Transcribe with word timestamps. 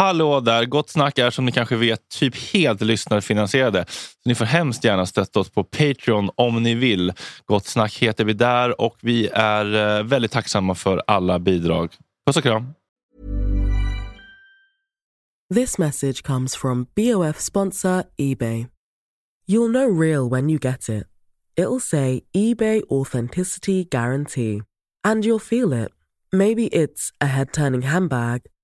Hallå 0.00 0.40
där! 0.40 0.64
Gott 0.64 0.90
snack 0.90 1.18
är 1.18 1.30
som 1.30 1.44
ni 1.44 1.52
kanske 1.52 1.76
vet 1.76 2.08
typ 2.08 2.36
helt 2.36 2.80
lyssnarfinansierade. 2.80 3.84
Så 3.88 4.28
ni 4.28 4.34
får 4.34 4.44
hemskt 4.44 4.84
gärna 4.84 5.06
stötta 5.06 5.40
oss 5.40 5.50
på 5.50 5.64
Patreon 5.64 6.30
om 6.34 6.62
ni 6.62 6.74
vill. 6.74 7.12
Gott 7.46 7.66
snack 7.66 7.98
heter 7.98 8.24
vi 8.24 8.32
där 8.32 8.80
och 8.80 8.96
vi 9.00 9.28
är 9.32 9.98
eh, 9.98 10.04
väldigt 10.04 10.32
tacksamma 10.32 10.74
för 10.74 11.02
alla 11.06 11.38
bidrag. 11.38 11.92
Puss 12.26 12.36
och 12.36 12.42
kram! 12.42 12.74
This 15.54 15.78
message 15.78 16.22
comes 16.22 16.56
from 16.56 16.86
BOF 16.96 17.40
sponsor 17.40 18.02
eBay. 18.16 18.66
You'll 19.48 19.72
know 19.72 20.00
real 20.00 20.30
when 20.30 20.50
you 20.50 20.58
get 20.62 20.88
it. 20.88 21.06
It'll 21.56 21.80
say 21.80 22.20
eBay 22.36 22.82
Authenticity 22.90 23.84
Guarantee. 23.84 24.62
And 25.08 25.24
you'll 25.24 25.44
feel 25.44 25.84
it. 25.84 25.88
Maybe 26.32 26.68
it's 26.68 27.10
a 27.20 27.26
head 27.26 27.52
turning 27.52 27.82
handbag, 27.82 28.40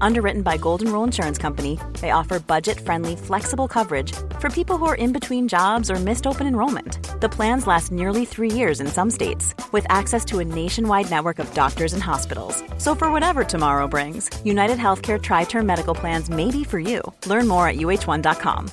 Underwritten 0.00 0.42
by 0.42 0.56
Golden 0.58 0.92
Rule 0.92 1.04
Insurance 1.04 1.38
Company, 1.38 1.78
they 2.00 2.10
offer 2.10 2.38
budget 2.40 2.78
friendly, 2.80 3.16
flexible 3.16 3.66
coverage 3.68 4.12
for 4.40 4.50
people 4.50 4.76
who 4.76 4.84
are 4.86 4.94
in 4.94 5.12
between 5.12 5.48
jobs 5.48 5.90
or 5.90 5.96
missed 5.96 6.26
open 6.26 6.46
enrollment. 6.46 6.98
The 7.20 7.28
plans 7.28 7.66
last 7.66 7.90
nearly 7.92 8.24
three 8.24 8.50
years 8.52 8.80
in 8.80 8.86
some 8.86 9.10
states, 9.10 9.54
with 9.72 9.86
access 9.88 10.24
to 10.26 10.38
a 10.40 10.44
nationwide 10.44 11.10
network 11.10 11.38
of 11.38 11.52
doctors 11.54 11.92
and 11.94 12.02
hospitals. 12.02 12.62
So, 12.78 12.94
for 12.94 13.10
whatever 13.10 13.44
tomorrow 13.44 13.88
brings, 13.88 14.30
United 14.44 14.78
Healthcare 14.78 15.18
Tri 15.22 15.44
Term 15.44 15.66
Medical 15.66 15.94
Plans 15.94 16.30
may 16.30 16.50
be 16.50 16.64
for 16.64 16.78
you. 16.78 17.00
Learn 17.26 17.48
more 17.48 17.68
at 17.68 17.76
uh1.com. 17.76 18.68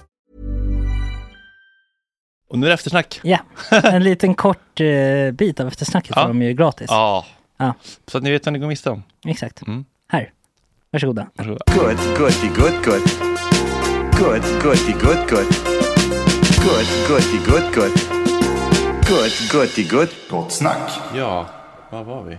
Och 2.50 2.60
nu 2.60 2.66
är 2.66 2.70
det 2.70 2.74
eftersnack. 2.74 3.20
Ja, 3.24 3.38
en 3.72 4.04
liten 4.04 4.36
kort 4.36 4.80
eh, 4.82 5.32
bit 5.34 5.60
av 5.60 5.68
eftersnacket 5.68 6.12
Ja. 6.16 6.22
får 6.22 6.28
de 6.28 6.42
ju 6.42 6.54
gratis. 6.54 6.88
Ja. 6.90 7.26
Ja. 7.58 7.74
Så 8.08 8.18
att 8.18 8.24
ni 8.24 8.32
vet 8.32 8.46
vad 8.46 8.54
ni 8.54 8.60
går 8.60 8.68
miste 8.68 8.90
om. 8.90 9.04
Exakt. 9.28 9.68
Mm. 9.68 9.86
Här, 10.08 10.32
varsågoda. 10.96 11.28
Varsågoda. 11.36 11.64
Good, 11.74 11.98
goody, 12.18 12.48
good, 12.48 12.86
good. 12.86 13.04
Good, 14.20 14.44
goody, 14.64 14.94
good, 14.94 15.30
good. 15.30 15.48
Good, 16.66 16.88
goody, 17.08 17.40
good, 17.48 17.74
good. 17.76 17.94
Good, 19.08 19.32
goody, 19.52 19.84
good. 19.84 20.10
Gott 20.30 20.52
snack. 20.52 20.92
Ja, 21.16 21.46
var 21.90 22.04
var 22.04 22.24
vi? 22.24 22.34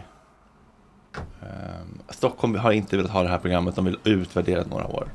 Ehm, 1.42 2.00
Stockholm 2.08 2.54
har 2.54 2.72
inte 2.72 2.96
velat 2.96 3.12
ha 3.12 3.22
det 3.22 3.28
här 3.28 3.38
programmet, 3.38 3.76
de 3.76 3.84
vill 3.84 3.98
utvärdera 4.04 4.62
det 4.62 4.70
några 4.70 4.86
år. 4.86 5.08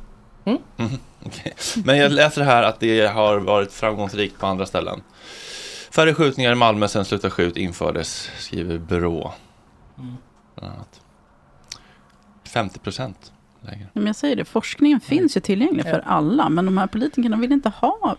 Mhm, 0.43 0.59
okej. 1.25 1.53
Men 1.85 1.97
jag 1.97 2.11
läser 2.11 2.41
här 2.41 2.63
att 2.63 2.79
det 2.79 3.07
har 3.07 3.37
varit 3.39 3.73
framgångsrikt 3.73 4.39
på 4.39 4.47
andra 4.47 4.65
ställen. 4.65 5.01
Färre 5.91 6.13
skjutningar 6.13 6.51
i 6.51 6.55
Malmö 6.55 6.87
sen 6.87 7.05
Sluta 7.05 7.29
skjut 7.29 7.57
infördes, 7.57 8.29
skriver 8.37 8.77
Brå. 8.77 9.33
Bland 10.55 10.73
annat. 10.73 11.00
50 12.51 12.79
procent 12.79 13.31
lägre. 13.61 13.87
Men 13.93 14.05
jag 14.05 14.15
säger 14.15 14.35
det, 14.35 14.45
forskningen 14.45 14.99
finns 14.99 15.37
ju 15.37 15.41
tillgänglig 15.41 15.85
för 15.85 16.03
alla, 16.05 16.49
men 16.49 16.65
de 16.65 16.77
här 16.77 16.87
politikerna 16.87 17.37
vill 17.37 17.51
inte 17.51 17.69
ha 17.69 18.15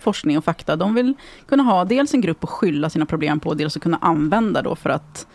forskning 0.00 0.38
och 0.38 0.44
fakta. 0.44 0.76
De 0.76 0.94
vill 0.94 1.14
kunna 1.46 1.62
ha 1.62 1.84
dels 1.84 2.14
en 2.14 2.20
grupp 2.20 2.44
att 2.44 2.50
skylla 2.50 2.90
sina 2.90 3.06
problem 3.06 3.40
på, 3.40 3.54
dels 3.54 3.76
att 3.76 3.82
kunna 3.82 3.98
använda 4.00 4.62
då 4.62 4.76
för 4.76 4.90
att 4.90 5.26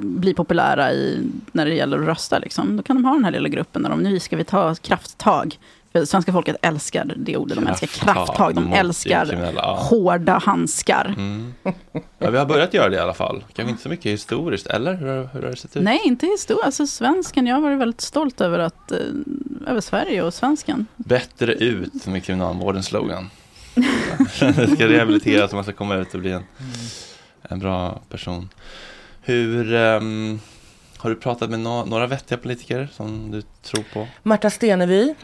bli 0.00 0.34
populära 0.34 0.92
i, 0.92 1.30
när 1.52 1.66
det 1.66 1.74
gäller 1.74 1.98
att 1.98 2.06
rösta. 2.06 2.38
Liksom. 2.38 2.76
Då 2.76 2.82
kan 2.82 2.96
de 2.96 3.04
ha 3.04 3.14
den 3.14 3.24
här 3.24 3.30
lilla 3.30 3.48
gruppen 3.48 3.82
när 3.82 3.90
de, 3.90 4.02
nu 4.02 4.20
ska 4.20 4.36
vi 4.36 4.44
ta 4.44 4.74
krafttag. 4.74 5.58
För 5.92 6.04
svenska 6.04 6.32
folket 6.32 6.56
älskar 6.62 7.14
det 7.16 7.36
ordet, 7.36 7.56
de 7.56 7.66
älskar 7.66 7.86
Krafttag 7.86 8.54
de 8.54 8.72
älskar 8.72 9.76
hårda 9.76 10.38
handskar. 10.38 11.14
Mm. 11.16 11.54
Ja, 12.18 12.30
vi 12.30 12.38
har 12.38 12.46
börjat 12.46 12.74
göra 12.74 12.88
det 12.88 12.96
i 12.96 12.98
alla 12.98 13.14
fall. 13.14 13.44
Kanske 13.52 13.70
inte 13.70 13.82
så 13.82 13.88
mycket 13.88 14.12
historiskt, 14.12 14.66
eller? 14.66 14.94
Hur 14.94 15.06
har, 15.06 15.28
hur 15.32 15.42
har 15.42 15.50
det 15.50 15.56
sett 15.56 15.76
ut? 15.76 15.82
Nej, 15.82 16.00
inte 16.04 16.26
historia. 16.26 16.64
Alltså 16.64 16.86
svensken, 16.86 17.46
jag 17.46 17.54
har 17.54 17.62
varit 17.62 17.78
väldigt 17.78 18.00
stolt 18.00 18.40
över, 18.40 18.58
att, 18.58 18.92
eh, 18.92 18.98
över 19.66 19.80
Sverige 19.80 20.22
och 20.22 20.34
svensken. 20.34 20.86
Bättre 20.96 21.52
ut 21.54 22.06
med 22.06 22.24
kriminalvårdens 22.24 22.86
slogan. 22.86 23.30
det 24.40 24.70
ska 24.74 24.88
rehabiliteras 24.88 25.50
och 25.50 25.54
man 25.54 25.64
ska 25.64 25.72
komma 25.72 25.94
ut 25.96 26.14
och 26.14 26.20
bli 26.20 26.32
en, 26.32 26.44
en 27.42 27.58
bra 27.58 28.00
person. 28.08 28.48
Hur, 29.22 29.74
ehm, 29.74 30.40
har 30.98 31.10
du 31.10 31.16
pratat 31.16 31.50
med 31.50 31.60
nå- 31.60 31.84
några 31.84 32.06
vettiga 32.06 32.38
politiker 32.38 32.88
som 32.92 33.30
du 33.30 33.42
tror 33.62 33.84
på? 33.92 34.08
Märta 34.22 34.50
Stenevi. 34.50 35.14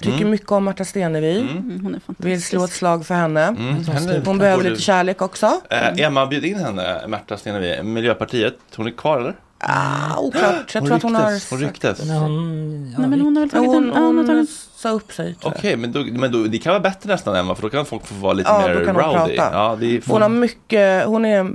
Tycker 0.00 0.16
Mm. 0.18 0.30
mycket 0.30 0.52
om 0.52 0.64
Märta 0.64 0.84
Stenevi. 0.84 1.40
Mm. 1.40 1.50
Mm, 1.58 1.80
hon 1.82 1.94
är 1.94 2.00
fantastisk. 2.00 2.26
Vill 2.28 2.42
slå 2.42 2.64
ett 2.64 2.72
slag 2.72 3.06
för 3.06 3.14
henne. 3.14 3.42
Mm, 3.42 3.84
henne 3.84 4.22
Hon 4.24 4.38
behöver 4.38 4.64
lite 4.70 4.82
kärlek 4.82 5.22
också. 5.22 5.46
Eh, 5.70 6.00
Emma, 6.06 6.26
bjud 6.26 6.44
in 6.44 6.58
henne, 6.58 7.00
Märta 7.08 7.36
Stenevi, 7.36 7.82
Miljöpartiet. 7.82 8.54
Hon 8.76 8.86
är 8.86 8.90
kvar 8.90 9.18
eller? 9.20 9.34
Ah, 9.62 10.16
oklart. 10.18 10.74
Jag 10.74 10.84
tror 10.86 10.96
att 10.96 11.02
hon 11.02 11.14
har... 11.14 11.50
Hon 11.50 11.58
ryktes. 11.60 12.04
Men 12.06 12.16
hon, 12.16 12.90
ja, 12.92 12.98
Nej, 13.00 13.08
men 13.10 13.20
hon 13.20 13.36
har 13.36 13.46
tagit 13.46 13.66
Hon, 13.70 13.76
en... 13.84 13.88
ja, 13.88 13.94
hon 13.94 14.04
har 14.04 14.24
hon 14.24 14.26
tagit, 14.26 14.50
sa 14.76 14.90
upp 14.90 15.12
sig. 15.12 15.36
Okej, 15.42 15.76
men, 15.76 15.92
då, 15.92 16.04
men 16.10 16.32
då, 16.32 16.38
det 16.44 16.58
kan 16.58 16.70
vara 16.70 16.80
bättre 16.80 17.12
nästan 17.12 17.36
Emma, 17.36 17.54
för 17.54 17.62
då 17.62 17.68
kan 17.70 17.86
folk 17.86 18.06
få 18.06 18.14
vara 18.14 18.32
lite 18.32 18.50
Ja, 18.50 18.58
mer 18.60 18.74
rowdy. 18.74 18.92
prata. 18.94 19.34
Ja, 19.52 19.76
det 19.80 19.96
är, 19.96 20.02
Hon 20.06 20.22
har 20.22 20.28
mycket, 20.28 21.06
hon 21.06 21.24
är 21.24 21.50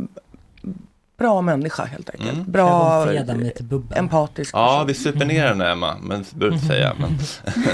bra 1.18 1.42
människa 1.42 1.86
helt 1.86 2.09
enkelt. 2.09 2.34
Mm. 2.34 2.52
Bra, 2.52 3.08
empatisk. 3.96 4.56
Ja, 4.56 4.84
vi 4.88 4.94
super 4.94 5.26
ner 5.26 5.48
henne 5.48 5.72
Emma, 5.72 5.96
men 6.02 6.26
det 6.30 6.36
behöver 6.36 6.50
du 6.50 6.56
inte 6.56 6.68
säga. 6.68 6.94
Men, 7.00 7.18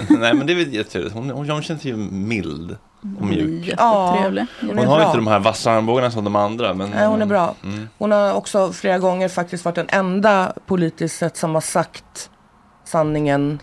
nej, 0.19 0.33
men 0.33 0.47
det 0.47 0.53
är 0.53 0.57
väl 0.57 0.73
jättetrevligt. 0.73 1.13
Hon, 1.13 1.29
hon, 1.29 1.49
hon 1.49 1.61
känns 1.61 1.85
ju 1.85 1.95
mild 1.97 2.77
och 3.19 3.25
mjuk. 3.25 3.67
jättetrevlig. 3.67 4.45
Hon 4.59 4.77
har 4.77 4.83
ju 4.83 4.85
bra. 4.85 5.05
inte 5.05 5.17
de 5.17 5.27
här 5.27 5.39
vassa 5.39 5.71
armbågarna 5.71 6.11
som 6.11 6.23
de 6.23 6.35
andra. 6.35 6.73
Men, 6.73 6.89
Nej, 6.89 7.07
hon 7.07 7.21
är 7.21 7.25
bra. 7.25 7.55
Mm. 7.63 7.89
Hon 7.97 8.11
har 8.11 8.33
också 8.33 8.71
flera 8.71 8.99
gånger 8.99 9.29
faktiskt 9.29 9.65
varit 9.65 9.75
den 9.75 9.89
enda 9.89 10.53
politiskt 10.65 11.17
sett 11.17 11.37
som 11.37 11.53
har 11.53 11.61
sagt 11.61 12.29
sanningen 12.85 13.59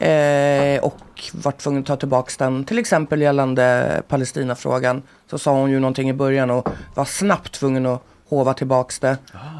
eh, 0.00 0.82
och 0.82 1.00
varit 1.32 1.58
tvungen 1.58 1.80
att 1.80 1.86
ta 1.86 1.96
tillbaka 1.96 2.32
den. 2.38 2.64
Till 2.64 2.78
exempel 2.78 3.22
gällande 3.22 4.02
Palestinafrågan 4.08 5.02
så 5.30 5.38
sa 5.38 5.52
hon 5.52 5.70
ju 5.70 5.80
någonting 5.80 6.10
i 6.10 6.12
början 6.12 6.50
och 6.50 6.68
var 6.94 7.04
snabbt 7.04 7.52
tvungen 7.52 7.86
att 7.86 8.02
hova 8.28 8.54
tillbaka 8.54 8.94
det. 9.00 9.16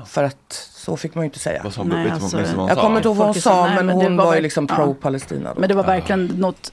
För 0.07 0.25
att 0.25 0.69
så 0.73 0.97
fick 0.97 1.15
man 1.15 1.25
ju 1.25 1.27
inte 1.27 1.39
säga. 1.39 1.63
Nej, 1.85 2.11
alltså, 2.11 2.39
Jag 2.41 2.49
sa? 2.49 2.75
kommer 2.75 2.97
inte 2.97 3.09
ihåg 3.09 3.17
vad 3.17 3.27
hon 3.27 3.35
sa 3.35 3.67
men 3.67 3.87
men 3.87 3.97
hon 3.97 4.17
var 4.17 4.25
var 4.25 4.35
ju 4.35 4.41
liksom 4.41 4.67
ja. 4.71 4.75
pro-Palestina. 4.77 5.55
Men 5.57 5.69
det 5.69 5.75
var 5.75 5.85
verkligen 5.85 6.27
något 6.27 6.73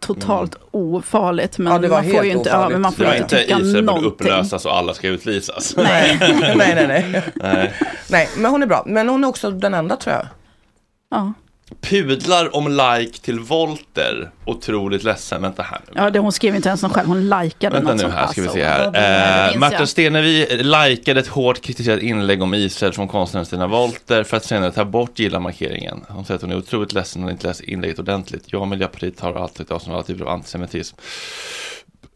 totalt 0.00 0.56
ofarligt. 0.70 1.58
Men 1.58 1.72
Ja, 1.72 1.78
det 1.78 1.88
var 1.88 2.02
man 2.02 2.10
får 2.10 2.24
ju 2.24 2.30
inte, 2.30 2.48
ja, 2.48 2.68
men 2.68 2.80
man 2.80 2.92
får 2.92 3.04
var 3.04 3.14
inte 3.14 3.38
tycka 3.42 3.58
Israel 3.58 3.84
någonting. 3.84 4.10
upplösas 4.10 4.66
och 4.66 4.76
alla 4.76 4.94
ska 4.94 5.08
utvisas. 5.08 5.74
Nej. 5.76 6.16
nej, 6.56 6.74
nej, 6.74 6.86
nej. 6.88 7.22
Nej. 7.34 7.72
nej. 8.10 8.28
Men 8.36 8.50
hon 8.50 8.62
är 8.62 8.66
bra. 8.66 8.82
Men 8.86 9.08
hon 9.08 9.24
är 9.24 9.28
också 9.28 9.50
den 9.50 9.74
enda 9.74 9.96
tror 9.96 10.14
jag. 10.14 10.26
Ja. 11.10 11.32
Pudlar 11.80 12.56
om 12.56 12.68
like 12.68 13.18
till 13.18 13.40
Volter. 13.40 14.30
Otroligt 14.44 15.04
ledsen. 15.04 15.42
Vänta 15.42 15.62
här 15.62 15.80
nu. 15.86 15.92
ja, 15.94 16.10
det, 16.10 16.18
hon 16.18 16.32
skrev 16.32 16.54
inte 16.54 16.68
ens 16.68 16.82
någon 16.82 16.90
själv, 16.90 17.08
hon 17.08 17.28
likade 17.28 17.76
Vänta 17.76 17.94
något 17.94 18.02
nu 18.02 18.08
här 18.08 18.26
ska 18.26 18.42
vi 18.42 18.48
se 18.48 18.64
här. 18.64 19.50
Eh, 19.54 19.72
jag. 19.72 19.88
Stenevi 19.88 20.62
likade 20.62 21.20
ett 21.20 21.26
hårt 21.26 21.60
kritiserat 21.60 22.02
inlägg 22.02 22.42
om 22.42 22.54
Israel 22.54 22.92
från 22.92 23.08
konstnären 23.08 23.46
Stina 23.46 23.66
Wolter 23.66 24.24
för 24.24 24.36
att 24.36 24.44
senare 24.44 24.72
ta 24.72 24.84
bort 24.84 25.18
gilla-markeringen. 25.18 26.04
Hon 26.08 26.24
säger 26.24 26.36
att 26.36 26.42
hon 26.42 26.50
är 26.50 26.56
otroligt 26.56 26.92
ledsen 26.92 27.24
och 27.24 27.30
inte 27.30 27.46
läst 27.46 27.60
inlägget 27.60 27.98
ordentligt. 27.98 28.44
Jag 28.46 28.62
och 28.62 28.68
Miljöpartiet 28.68 29.20
har 29.20 29.34
alltid 29.34 29.72
avstånd 29.72 29.94
alla 29.94 30.04
typer 30.04 30.24
av 30.24 30.30
antisemitism. 30.30 30.96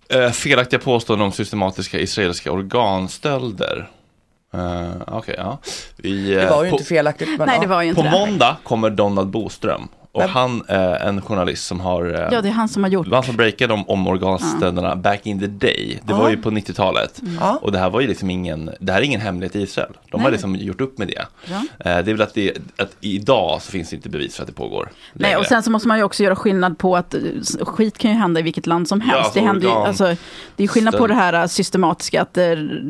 Eh, 0.09 0.31
felaktiga 0.31 0.81
påståenden 0.81 1.27
om 1.27 1.33
systematiska 1.33 2.01
israeliska 2.01 2.53
organstölder. 2.53 3.89
Uh, 4.55 4.91
Okej, 5.07 5.35
ja. 5.39 5.59
Vi, 5.97 6.35
Det 6.35 6.43
eh, 6.43 6.51
var 6.51 6.65
ju 6.65 6.71
på- 6.71 6.77
inte 6.77 6.89
felaktigt. 6.89 7.29
Men 7.39 7.47
Nej, 7.47 7.57
ja. 7.57 7.63
det 7.63 7.67
var 7.69 7.83
ju 7.83 7.89
inte 7.89 8.03
på 8.03 8.05
det. 8.09 8.11
måndag 8.11 8.57
kommer 8.65 8.91
Donald 8.91 9.29
Boström 9.31 9.89
Och 10.19 10.25
Vem? 10.25 10.31
han 10.31 10.63
är 10.69 10.97
en 11.09 11.23
journalist 11.23 11.67
som 11.67 11.81
har 11.81 12.05
eh, 12.15 12.29
Ja, 12.33 12.41
det 12.43 12.49
är 12.49 12.53
han 12.53 12.69
som 12.69 12.83
har 12.85 12.91
gjort. 12.91 13.07
Han 13.13 13.23
som 13.23 13.37
breakade 13.37 13.75
om, 13.75 13.89
om 13.89 14.07
organstölderna 14.07 14.97
back 14.97 15.27
in 15.27 15.41
the 15.41 15.47
day. 15.47 16.01
Det 16.05 16.13
var 16.13 16.31
ju 16.31 16.37
på 16.37 16.51
90-talet. 16.51 17.21
Ja. 17.41 17.59
Och 17.63 17.73
det 17.73 17.79
här 17.79 17.91
var 17.91 18.01
ju 18.01 18.07
liksom 18.07 18.31
ingen, 18.31 18.71
det 18.81 18.93
här 18.93 19.01
är 19.01 19.05
ingen 19.05 19.21
hemlighet 19.21 19.57
i 19.57 19.61
Israel. 19.63 19.93
De 20.11 20.21
har 20.21 20.29
Nej. 20.29 20.33
liksom 20.33 20.57
gjort 20.57 20.81
upp 20.81 20.99
med 20.99 21.09
det. 21.09 21.27
Ja. 21.45 21.57
Eh, 21.57 22.05
det 22.05 22.11
är 22.11 22.15
väl 22.15 22.23
att, 22.23 22.35
det, 22.35 22.53
att 22.79 22.97
idag 23.01 23.63
så 23.63 23.71
finns 23.71 23.91
det 23.91 23.97
inte 23.97 24.09
bevis 24.09 24.37
för 24.37 24.43
att 24.43 24.47
det 24.49 24.55
pågår. 24.55 24.89
Nej, 25.13 25.23
längre. 25.31 25.39
och 25.39 25.47
sen 25.47 25.63
så 25.63 25.71
måste 25.71 25.89
man 25.89 25.99
ju 25.99 26.05
också 26.05 26.23
göra 26.23 26.37
skillnad 26.37 26.79
på 26.79 26.97
att 26.97 27.15
eh, 27.15 27.21
skit 27.61 27.99
kan 27.99 28.11
ju 28.11 28.17
hända 28.17 28.41
i 28.41 28.43
vilket 28.43 28.67
land 28.67 28.89
som 28.89 29.01
helst. 29.01 29.15
Ja, 29.17 29.19
alltså 29.25 29.41
det, 29.41 29.47
händer 29.47 29.67
ju, 29.67 29.73
alltså, 29.75 30.17
det 30.57 30.65
är 30.65 30.69
skillnad 30.69 30.97
på 30.99 31.07
det 31.07 31.15
här 31.15 31.47
systematiska 31.47 32.23
att 32.23 32.39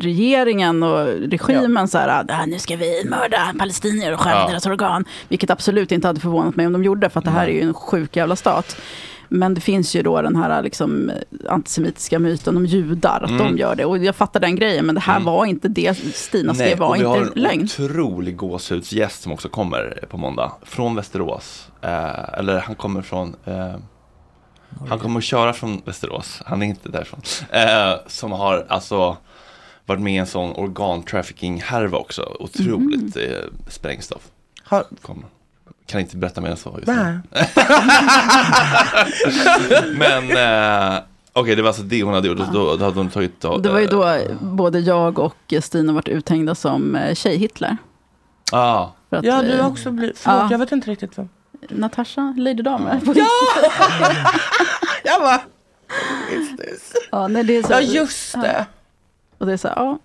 regeringen 0.00 0.82
och 0.82 1.06
regimen 1.06 1.88
så 1.88 1.98
här, 1.98 2.24
"Ah, 2.28 2.46
nu 2.46 2.58
ska 2.58 2.76
vi 2.76 3.04
mörda 3.04 3.52
palestinier 3.58 4.12
och 4.14 4.20
Ja. 4.24 4.46
deras 4.48 4.66
organ. 4.66 5.04
Vilket 5.28 5.50
absolut 5.50 5.92
inte 5.92 6.06
hade 6.06 6.20
förvånat 6.20 6.56
mig 6.56 6.66
om 6.66 6.72
de 6.72 6.84
gjorde, 6.84 7.10
för 7.22 7.30
att 7.30 7.34
det 7.34 7.40
här 7.40 7.48
är 7.48 7.52
ju 7.52 7.60
en 7.60 7.74
sjuk 7.74 8.16
jävla 8.16 8.36
stat. 8.36 8.76
Men 9.30 9.54
det 9.54 9.60
finns 9.60 9.96
ju 9.96 10.02
då 10.02 10.22
den 10.22 10.36
här 10.36 10.62
liksom, 10.62 11.10
eh, 11.10 11.16
antisemitiska 11.52 12.18
myten 12.18 12.56
om 12.56 12.66
judar, 12.66 13.20
att 13.24 13.30
Mm. 13.30 13.38
de 13.46 13.58
gör 13.58 13.74
det. 13.74 13.84
Och 13.84 13.98
jag 13.98 14.16
fattar 14.16 14.40
den 14.40 14.56
grejen, 14.56 14.86
men 14.86 14.94
det 14.94 15.00
här 15.00 15.20
var 15.20 15.46
inte 15.46 15.68
det 15.68 15.94
Stina 16.14 16.54
skrev, 16.54 16.78
var 16.78 16.88
och 16.88 16.96
vi 16.96 17.04
har 17.04 17.16
inte 17.18 17.32
en 17.36 17.42
lögn. 17.42 17.62
otrolig 17.62 18.36
gåshudsgäst 18.36 19.22
som 19.22 19.32
också 19.32 19.48
kommer 19.48 20.04
på 20.10 20.16
måndag. 20.16 20.52
Från 20.62 20.94
Västerås. 20.96 21.68
Eh, 21.82 22.38
eller 22.38 22.58
han 22.60 22.74
kommer 22.74 23.02
från 23.02 23.36
eh, 23.44 23.74
Han 24.88 24.98
kommer 24.98 25.18
att 25.18 25.24
köra 25.24 25.52
från 25.52 25.82
Västerås. 25.84 26.42
Han 26.46 26.62
är 26.62 26.66
inte 26.66 26.88
därifrån. 26.88 27.20
Eh, 27.50 27.94
som 28.06 28.32
har 28.32 28.66
alltså 28.68 29.16
varit 29.86 30.00
med 30.02 30.12
i 30.14 30.16
en 30.16 30.26
sån 30.26 30.52
organtrafficking-härva 30.52 31.98
också. 31.98 32.36
Otroligt 32.40 33.14
Mhm. 33.16 33.24
eh, 33.24 33.44
sprängstoff. 33.68 34.22
Har, 34.64 34.84
Kommer. 35.02 35.24
Kan 35.88 36.00
inte 36.00 36.16
berätta 36.16 36.40
mer 36.40 36.50
än 36.50 36.56
så 36.56 36.74
just 36.76 36.86
nej. 36.86 37.18
nu. 37.30 37.42
Men 39.98 40.30
eh, 40.96 41.02
okej, 41.32 41.56
det 41.56 41.62
var 41.62 41.68
alltså 41.68 41.82
det 41.82 42.02
hon 42.02 42.14
hade 42.14 42.28
gjort. 42.28 42.38
Då, 42.52 42.76
då 42.76 42.84
hade 42.84 42.98
hon 42.98 43.10
tagit 43.10 43.40
då, 43.40 43.58
Det 43.58 43.68
var 43.68 43.78
ju 43.78 43.84
eh, 43.84 43.90
då 43.90 44.34
både 44.40 44.78
jag 44.78 45.18
och 45.18 45.54
Stina 45.62 45.92
varit 45.92 46.08
uthängda 46.08 46.54
som 46.54 46.96
eh, 46.96 47.14
tjej-Hitler. 47.14 47.76
Ah, 48.52 48.86
För 49.10 49.16
att, 49.16 49.24
Ja, 49.24 49.42
du 49.42 49.52
eh, 49.52 49.62
har 49.62 49.70
också 49.70 49.90
blivit, 49.90 50.18
förlåt 50.18 50.40
Ja. 50.42 50.48
jag 50.50 50.58
vet 50.58 50.72
inte 50.72 50.90
riktigt 50.90 51.18
vem. 51.18 51.28
Natasha, 51.70 52.34
Lady 52.38 52.62
Damer. 52.62 53.00
Ja! 53.14 53.26
Jag 55.04 55.20
bara, 55.20 55.40
ja, 57.10 57.28
nej, 57.28 57.44
det 57.44 57.56
är 57.56 57.62
så, 57.62 57.72
ja 57.72 57.80
just 57.80 58.32
det, 58.32 58.66
Och 59.38 59.46
det 59.46 59.52
är 59.52 59.56
så 59.56 59.68
här, 59.68 59.76
ja. 59.76 59.98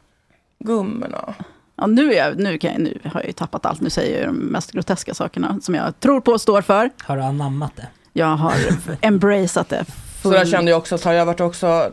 gummorna. 0.60 1.34
Ja, 1.76 1.88
nu, 1.88 2.14
är 2.14 2.18
jag, 2.18 2.40
nu, 2.40 2.58
kan 2.58 2.72
jag, 2.72 2.82
nu 2.82 3.00
har 3.04 3.20
jag 3.20 3.28
ju 3.28 3.34
tappat 3.34 3.66
allt. 3.66 3.82
Nu 3.82 3.90
säger 3.90 4.20
jag 4.20 4.30
de 4.30 4.36
mest 4.36 4.72
groteska 4.72 5.14
sakerna 5.14 5.60
som 5.62 5.76
jag 5.76 6.00
tror 6.00 6.22
på 6.22 6.32
och 6.32 6.42
står 6.42 6.62
för. 6.62 6.90
Har 7.04 7.18
du 7.18 7.24
anammat 7.24 7.76
det? 7.76 7.88
Jag 8.14 8.36
har 8.36 8.54
embraceat 9.02 9.70
det. 9.70 9.86
Så 10.22 10.30
där 10.30 10.46
kände 10.46 10.72
jag 10.72 10.78
också, 10.78 10.98
har 11.04 11.14
jag 11.14 11.26
varit 11.26 11.40
också, 11.40 11.92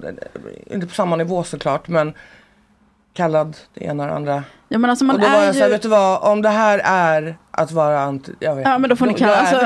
inte 0.67 0.87
på 0.87 0.95
samma 0.95 1.17
nivå 1.17 1.45
såklart, 1.45 1.89
men 1.89 2.15
kallad 3.13 3.57
det 3.75 3.85
ena 3.85 4.03
och 4.03 4.09
det 4.09 4.15
andra. 4.15 4.45
Ja, 4.73 4.79
men 4.79 4.91
alltså 4.91 5.05
man 5.05 5.17
och 5.17 5.23
då 5.23 5.29
var 5.29 5.37
jag 5.37 5.47
ju... 5.47 5.53
så 5.53 5.61
här, 5.61 5.71
vet 5.71 5.83
du 5.83 5.89
vad, 5.89 6.23
om 6.23 6.43
det 6.43 6.49
här 6.49 6.81
är 6.85 7.37
att 7.53 7.73
vara 7.73 8.01
anti, 8.01 8.33
jag 8.41 8.57
vet 8.57 8.67
Ja, 8.67 8.79
men 8.79 8.91
då 8.91 8.97
får 8.97 9.07
ni 9.07 9.13
inte. 9.13 9.25
kalla... 9.25 9.37
Alltså, 9.37 9.57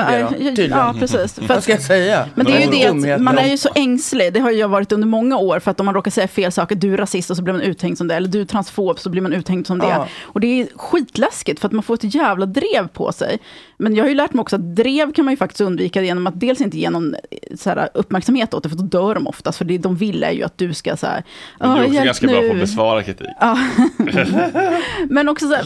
det 0.55 0.67
då, 0.67 0.75
ja, 0.75 0.95
precis. 0.99 1.33
För 1.35 1.47
Vad 1.47 1.63
ska 1.63 1.71
jag 1.71 1.81
säga? 1.81 2.29
men 2.35 2.45
det 2.45 2.51
är 2.51 2.59
ju 2.61 2.93
det 3.01 3.13
att 3.13 3.21
man 3.21 3.37
är 3.37 3.47
ju 3.47 3.57
så 3.57 3.69
ängslig. 3.75 4.33
Det 4.33 4.39
har 4.39 4.51
ju 4.51 4.57
jag 4.57 4.67
varit 4.67 4.91
under 4.91 5.07
många 5.07 5.37
år. 5.37 5.59
För 5.59 5.71
att 5.71 5.79
om 5.79 5.85
man 5.85 5.95
råkar 5.95 6.11
säga 6.11 6.27
fel 6.27 6.51
saker, 6.51 6.75
du 6.75 6.93
är 6.93 6.97
rasist 6.97 7.29
och 7.29 7.37
så 7.37 7.43
blir 7.43 7.53
man 7.53 7.61
uthängd 7.61 7.97
som 7.97 8.07
det. 8.07 8.15
Eller 8.15 8.27
du 8.27 8.41
är 8.41 8.45
transfob 8.45 8.99
så 8.99 9.09
blir 9.09 9.21
man 9.21 9.33
uthängd 9.33 9.67
som 9.67 9.79
det. 9.79 9.87
Ja. 9.87 10.07
Och 10.23 10.39
det 10.39 10.61
är 10.61 10.67
skitläskigt 10.75 11.59
för 11.59 11.67
att 11.67 11.71
man 11.73 11.83
får 11.83 11.93
ett 11.93 12.15
jävla 12.15 12.45
drev 12.45 12.87
på 12.87 13.11
sig. 13.11 13.39
Men 13.77 13.95
jag 13.95 14.03
har 14.03 14.09
ju 14.09 14.15
lärt 14.15 14.33
mig 14.33 14.41
också 14.41 14.55
att 14.55 14.75
drev 14.75 15.13
kan 15.13 15.25
man 15.25 15.31
ju 15.33 15.37
faktiskt 15.37 15.61
undvika 15.61 16.01
genom 16.01 16.27
att 16.27 16.39
dels 16.39 16.61
inte 16.61 16.77
ge 16.77 16.89
någon 16.89 17.13
eh, 17.15 17.19
så 17.57 17.69
här, 17.69 17.89
uppmärksamhet 17.93 18.53
åt 18.53 18.63
det, 18.63 18.69
för 18.69 18.75
då 18.75 18.83
dör 18.83 19.15
de 19.15 19.27
oftast. 19.27 19.57
För 19.57 19.65
det 19.65 19.77
de 19.77 19.95
vill 19.95 20.23
är 20.23 20.31
ju 20.31 20.43
att 20.43 20.57
du 20.57 20.73
ska 20.73 20.97
så 20.97 21.07
här, 21.07 21.23
du 21.59 21.65
är 21.65 21.71
"Åh, 21.71 21.81
också 21.85 22.03
ganska 22.03 22.27
bra 22.27 22.39
på 22.39 22.45
att 22.45 22.53
nu." 22.53 22.59
besvara 22.59 23.03
kritik. 23.03 23.27
Ja. 23.39 23.57
Men 25.09 25.29
också 25.29 25.47
så 25.47 25.55
här, 25.55 25.65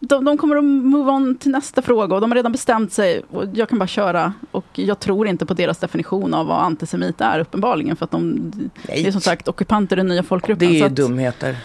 de, 0.00 0.24
de 0.24 0.38
kommer 0.38 0.56
att 0.56 0.64
move 0.64 1.10
on 1.10 1.36
till 1.36 1.50
nästa 1.50 1.82
fråga 1.82 2.14
och 2.14 2.20
de 2.20 2.30
har 2.30 2.36
redan 2.36 2.52
bestämt 2.52 2.92
sig. 2.92 3.22
Och 3.30 3.44
jag 3.54 3.68
kan 3.68 3.78
bara 3.78 3.86
köra. 3.86 4.32
Och 4.50 4.66
jag 4.74 5.00
tror 5.00 5.28
inte 5.28 5.46
på 5.46 5.54
deras 5.54 5.78
definition 5.78 6.34
av 6.34 6.46
vad 6.46 6.58
antisemit 6.58 7.20
är 7.20 7.40
uppenbarligen. 7.40 7.96
För 7.96 8.04
att 8.04 8.10
de, 8.10 8.52
det 8.86 9.06
är 9.06 9.12
som 9.12 9.20
sagt 9.20 9.48
ockupanter 9.48 9.96
den 9.96 10.08
nya 10.08 10.22
folkgruppen. 10.22 10.68
Det 10.68 10.78
så 10.78 10.84
är 10.84 10.88
att, 10.88 10.96
dumheter. 10.96 11.56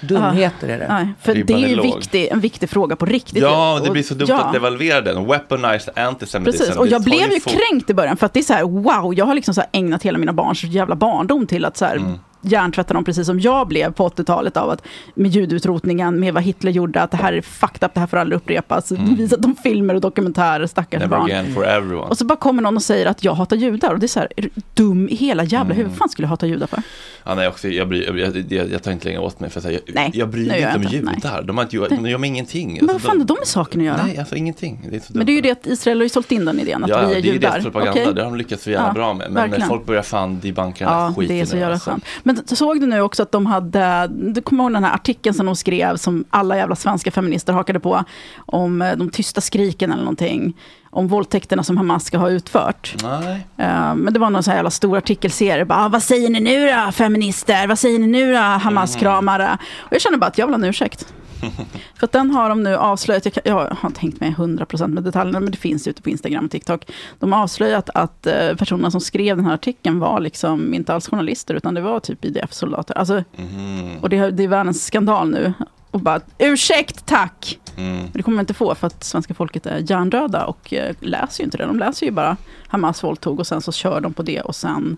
Dumheter 0.00 0.68
är 0.68 0.78
det. 0.78 0.86
Nej, 0.88 1.08
för 1.20 1.34
Ribban 1.34 1.60
det 1.60 1.72
är 1.72 1.78
är 1.78 1.82
viktig, 1.82 2.28
en 2.28 2.40
viktig 2.40 2.70
fråga 2.70 2.96
på 2.96 3.06
riktigt. 3.06 3.42
Ja, 3.42 3.80
det 3.84 3.90
blir 3.90 4.02
så 4.02 4.14
dumt 4.14 4.28
ja. 4.28 4.40
att 4.40 4.52
devalvera 4.52 5.00
den. 5.00 5.26
Weaponized 5.26 5.98
antisemitism. 5.98 6.58
Precis, 6.58 6.76
och 6.76 6.86
jag 6.86 7.02
blev 7.02 7.32
ju 7.32 7.40
kränkt 7.40 7.90
i 7.90 7.94
början 7.94 8.16
för 8.16 8.26
att 8.26 8.32
det 8.32 8.40
är 8.40 8.44
så 8.44 8.52
här, 8.52 8.62
wow, 8.62 9.14
jag 9.14 9.26
har 9.26 9.34
liksom 9.34 9.54
så 9.54 9.60
här 9.60 9.70
ägnat 9.72 10.02
hela 10.02 10.18
mina 10.18 10.32
barns 10.32 10.64
jävla 10.64 10.94
barndom 10.94 11.46
till 11.46 11.64
att 11.64 11.76
så 11.76 11.84
här 11.84 11.96
Mm. 11.96 12.18
Hjärntvätta 12.42 12.94
dem 12.94 13.04
precis 13.04 13.26
som 13.26 13.40
jag 13.40 13.68
blev 13.68 13.92
på 13.92 14.08
80-talet 14.08 14.56
av 14.56 14.70
att 14.70 14.82
med 15.14 15.30
judutrotningen, 15.30 16.20
med 16.20 16.34
vad 16.34 16.42
Hitler 16.42 16.70
gjorde, 16.72 17.02
att 17.02 17.10
det 17.10 17.16
här 17.16 17.32
är 17.32 17.40
fucked 17.42 17.84
up, 17.86 17.94
det 17.94 18.00
här 18.00 18.06
får 18.06 18.16
aldrig 18.16 18.36
upprepas. 18.36 18.92
Visat 18.92 19.42
dem 19.42 19.56
filmer 19.62 19.94
och 19.94 20.00
dokumentärer, 20.00 20.66
stackars 20.66 21.02
Mm. 21.02 21.10
Never 21.10 21.20
barn. 21.20 21.30
again 21.30 21.54
for 21.54 21.66
everyone. 21.66 22.06
Och 22.08 22.18
så 22.18 22.24
bara 22.24 22.36
kommer 22.36 22.62
någon 22.62 22.76
och 22.76 22.82
säger 22.82 23.06
att 23.06 23.24
jag 23.24 23.34
hatar 23.34 23.56
judar. 23.56 23.92
Och 23.92 23.98
det 23.98 24.06
är 24.06 24.08
så 24.08 24.20
här, 24.20 24.28
är 24.36 24.42
du 24.42 24.50
dum 24.74 25.08
i 25.08 25.14
hela 25.14 25.42
jävla 25.44 25.60
Mm. 25.64 25.76
huvudet? 25.76 25.90
Vad 25.92 25.98
fan 25.98 26.08
skulle 26.08 26.24
jag 26.26 26.30
hata 26.30 26.46
judar 26.46 26.66
för? 26.66 26.82
Ja, 27.24 27.34
nej, 27.34 27.48
också, 27.48 27.68
jag, 27.68 27.88
bryr, 27.88 28.18
jag, 28.18 28.52
jag, 28.52 28.70
jag 28.72 28.82
tar 28.82 28.92
inte 28.92 29.06
längre 29.06 29.20
åt 29.20 29.40
mig 29.40 29.50
för 29.50 29.58
att 29.60 29.64
säga, 29.64 29.78
jag, 29.86 29.94
Nej, 29.94 30.10
jag 30.14 30.28
bryr 30.28 30.46
mig 30.48 30.60
inte 30.62 30.76
om 30.76 30.82
judar. 30.82 31.42
De, 31.42 31.56
har 31.58 31.64
inte, 31.64 31.94
de 31.96 32.06
gör 32.10 32.18
mig 32.18 32.28
ingenting. 32.28 32.76
Men 32.76 32.86
vad 32.86 32.94
Alltså, 32.94 33.08
fan 33.08 33.18
har 33.18 33.26
de 33.26 33.34
med 33.38 33.46
saken 33.46 33.80
att 33.80 33.86
göra? 33.86 34.06
Nej, 34.06 34.18
alltså 34.18 34.34
ingenting. 34.36 34.86
Det 34.90 34.96
är 34.96 35.00
så 35.00 35.06
Men 35.16 35.26
det 35.26 35.32
är 35.32 35.34
ju 35.34 35.40
det 35.40 35.50
att 35.50 35.66
Israel 35.66 35.98
har 35.98 36.02
ju 36.02 36.08
sålt 36.08 36.32
in 36.32 36.44
den 36.44 36.60
idén, 36.60 36.84
att 36.84 36.90
ja, 36.90 36.96
vi 37.00 37.04
är 37.04 37.08
det 37.08 37.14
är 37.14 37.22
ju 37.22 37.32
judar. 37.32 37.50
deras 37.50 37.62
propaganda. 37.64 37.90
Okej? 38.00 38.14
Det 38.14 38.22
har 38.22 38.30
de 38.30 38.36
lyckats 38.38 38.62
så 38.64 38.70
jävla 38.70 38.86
Ja, 38.88 38.92
bra 38.92 39.14
med. 39.14 39.26
Men 39.30 39.34
verkligen. 39.34 39.68
folk 39.68 39.86
börjar 39.86 40.02
fan 40.02 40.40
debunka 40.40 40.84
den 40.84 40.94
här 40.94 41.00
Ja, 41.00 41.14
skiten 41.16 41.36
det 41.36 41.40
är 41.42 41.46
så 41.46 41.56
jävla 41.56 41.74
alltså. 41.74 41.90
skönt. 41.90 42.04
Men 42.34 42.46
så 42.46 42.56
såg 42.56 42.80
du 42.80 42.86
nu 42.86 43.00
också 43.00 43.22
att 43.22 43.32
de 43.32 43.46
hade, 43.46 44.06
du 44.10 44.42
kommer 44.42 44.64
ihåg 44.64 44.72
den 44.72 44.84
här 44.84 44.94
artikeln 44.94 45.34
som 45.34 45.46
de 45.46 45.56
skrev, 45.56 45.96
som 45.96 46.24
alla 46.30 46.56
jävla 46.56 46.76
svenska 46.76 47.10
feminister 47.10 47.52
hakade 47.52 47.80
på, 47.80 48.04
om 48.46 48.82
eh, 48.82 48.96
de 48.96 49.10
tysta 49.10 49.40
skriken 49.40 49.92
eller 49.92 50.02
någonting, 50.02 50.56
om 50.90 51.08
våldtäkterna 51.08 51.62
som 51.62 51.76
Hamas 51.76 52.04
ska 52.04 52.18
ha 52.18 52.30
utfört. 52.30 52.94
Nej. 53.02 53.46
Eh, 53.56 53.94
Men 53.94 54.12
det 54.12 54.18
var 54.18 54.30
någon 54.30 54.42
sån 54.42 54.50
här 54.50 54.58
jävla 54.58 54.70
stor 54.70 54.96
artikelserie, 54.96 55.64
bara, 55.64 55.84
"Ah, 55.84 55.88
vad 55.88 56.02
säger 56.02 56.30
ni 56.30 56.40
nu 56.40 56.66
då, 56.86 56.92
feminister? 56.92 57.66
Vad 57.66 57.78
säger 57.78 57.98
ni 57.98 58.06
nu 58.06 58.32
då, 58.32 58.38
Hamas-kramare? 58.38 59.58
Och 59.78 59.92
jag 59.92 60.00
känner 60.00 60.18
bara 60.18 60.26
att 60.26 60.38
jag 60.38 60.46
vill 60.46 60.54
ha 60.54 60.58
en 60.58 60.64
ursäkt. 60.64 61.14
För 61.98 62.06
att 62.06 62.12
den 62.12 62.30
har 62.30 62.48
de 62.48 62.62
nu 62.62 62.76
avslöjat, 62.76 63.24
jag, 63.24 63.34
kan, 63.34 63.42
jag 63.46 63.76
har 63.80 63.90
tänkt 63.90 64.20
mig 64.20 64.34
100% 64.38 64.86
med 64.88 65.02
detaljerna, 65.02 65.40
men 65.40 65.50
det 65.50 65.58
finns 65.58 65.86
ute 65.88 66.02
på 66.02 66.10
Instagram 66.10 66.44
och 66.44 66.50
TikTok. 66.50 66.90
De 67.18 67.32
har 67.32 67.42
avslöjat 67.42 67.90
att 67.94 68.26
eh, 68.26 68.54
personerna 68.56 68.90
som 68.90 69.00
skrev 69.00 69.36
den 69.36 69.46
här 69.46 69.54
artikeln 69.54 69.98
var 69.98 70.20
liksom 70.20 70.74
inte 70.74 70.94
alls 70.94 71.08
journalister, 71.08 71.54
utan 71.54 71.74
det 71.74 71.80
var 71.80 72.00
typ 72.00 72.24
IDF-soldater. 72.24 72.98
Alltså, 72.98 73.24
Mhm. 73.36 73.98
och 74.00 74.08
det, 74.08 74.30
det 74.30 74.44
är 74.44 74.48
världens 74.48 74.84
skandal 74.84 75.30
nu. 75.30 75.52
Och 75.90 76.00
bara, 76.00 76.20
ursäkt, 76.38 77.06
tack! 77.06 77.58
Mm. 77.76 78.06
Det 78.12 78.22
kommer 78.22 78.36
man 78.36 78.42
inte 78.42 78.54
få 78.54 78.74
för 78.74 78.86
att 78.86 79.04
svenska 79.04 79.34
folket 79.34 79.66
är 79.66 79.90
hjärndöda 79.90 80.44
och 80.46 80.72
eh, 80.74 80.94
läser 81.00 81.40
ju 81.40 81.44
inte 81.44 81.56
det. 81.58 81.66
De 81.66 81.78
läser 81.78 82.06
ju 82.06 82.12
bara 82.12 82.36
Hamas 82.68 83.04
våldtog 83.04 83.38
och 83.40 83.46
sen 83.46 83.60
så 83.62 83.72
kör 83.72 84.00
de 84.00 84.12
på 84.14 84.22
det 84.22 84.40
och 84.40 84.56
sen 84.56 84.96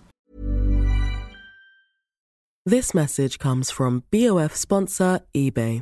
This 2.69 2.93
message 2.93 3.37
comes 3.41 3.71
from 3.71 4.01
BOF 4.11 4.55
sponsor 4.55 5.19
eBay. 5.33 5.81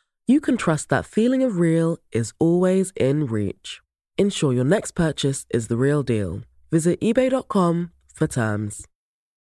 you 0.27 0.39
can 0.39 0.57
trust 0.57 0.89
that 0.89 1.05
feeling 1.05 1.43
of 1.43 1.59
real 1.59 1.97
is 2.11 2.33
always 2.39 2.93
in 2.95 3.25
reach. 3.25 3.81
Ensure 4.17 4.53
your 4.53 4.63
next 4.65 4.91
purchase 4.91 5.45
is 5.49 5.67
the 5.67 5.77
real 5.77 6.03
deal. 6.03 6.41
Visit 6.71 7.01
eBay.com 7.01 7.91
for 8.13 8.27
terms. 8.27 8.87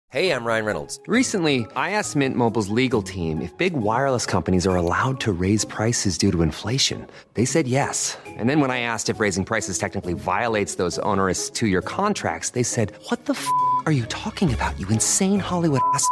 Hey, 0.10 0.32
I'm 0.32 0.46
Ryan 0.46 0.64
Reynolds. 0.64 1.02
Recently, 1.06 1.68
I 1.76 1.92
asked 1.92 2.16
Mint 2.16 2.38
Mobile's 2.38 2.70
legal 2.70 3.02
team 3.02 3.42
if 3.42 3.58
big 3.58 3.74
wireless 3.74 4.26
companies 4.26 4.66
are 4.66 4.78
allowed 4.78 5.20
to 5.20 5.34
raise 5.34 5.66
prices 5.66 6.18
due 6.18 6.32
to 6.32 6.44
inflation. 6.44 7.06
They 7.34 7.44
said 7.44 7.68
yes. 7.68 8.18
And 8.26 8.50
then 8.50 8.62
when 8.62 8.72
I 8.72 8.80
asked 8.80 9.10
if 9.10 9.20
raising 9.20 9.44
prices 9.44 9.78
technically 9.78 10.14
violates 10.14 10.76
those 10.76 10.98
onerous 11.00 11.50
two 11.50 11.68
year 11.68 11.82
contracts, 11.82 12.52
they 12.52 12.64
said, 12.64 12.94
What 13.10 13.26
the 13.26 13.34
f 13.34 13.46
are 13.86 13.92
you 13.92 14.06
talking 14.06 14.54
about, 14.54 14.80
you 14.80 14.88
insane 14.88 15.40
Hollywood 15.42 15.82
ass? 15.94 16.08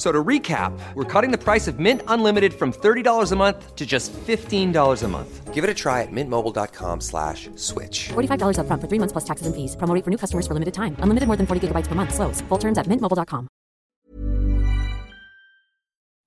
F- 0.00 0.06
So 0.06 0.12
to 0.12 0.28
recap, 0.28 0.72
we're 0.94 1.04
cutting 1.20 1.30
the 1.30 1.44
price 1.52 1.70
of 1.72 1.78
Mint 1.78 2.00
Unlimited 2.08 2.52
from 2.54 2.72
$30 2.72 3.32
a 3.32 3.36
month 3.36 3.76
to 3.76 3.84
just 3.84 4.12
$15 4.26 5.04
a 5.04 5.08
month. 5.08 5.54
Give 5.54 5.62
it 5.62 5.70
a 5.70 5.74
try 5.74 6.02
at 6.02 6.08
mintmobile.com 6.12 7.00
slash 7.00 7.50
switch. 7.56 8.08
$45 8.08 8.56
upfront 8.56 8.80
for 8.80 8.88
three 8.88 8.98
months 8.98 9.12
plus 9.12 9.24
taxes 9.24 9.46
and 9.46 9.54
fees. 9.54 9.76
Promo 9.76 10.02
for 10.04 10.10
new 10.10 10.16
customers 10.16 10.46
for 10.46 10.54
limited 10.54 10.72
time. 10.74 10.96
Unlimited 11.02 11.26
more 11.28 11.36
than 11.36 11.46
40 11.46 11.60
gigabytes 11.68 11.88
per 11.88 11.94
month. 11.94 12.14
Slows. 12.14 12.42
Full 12.48 12.58
terms 12.58 12.78
at 12.78 12.86
mintmobile.com. 12.86 13.46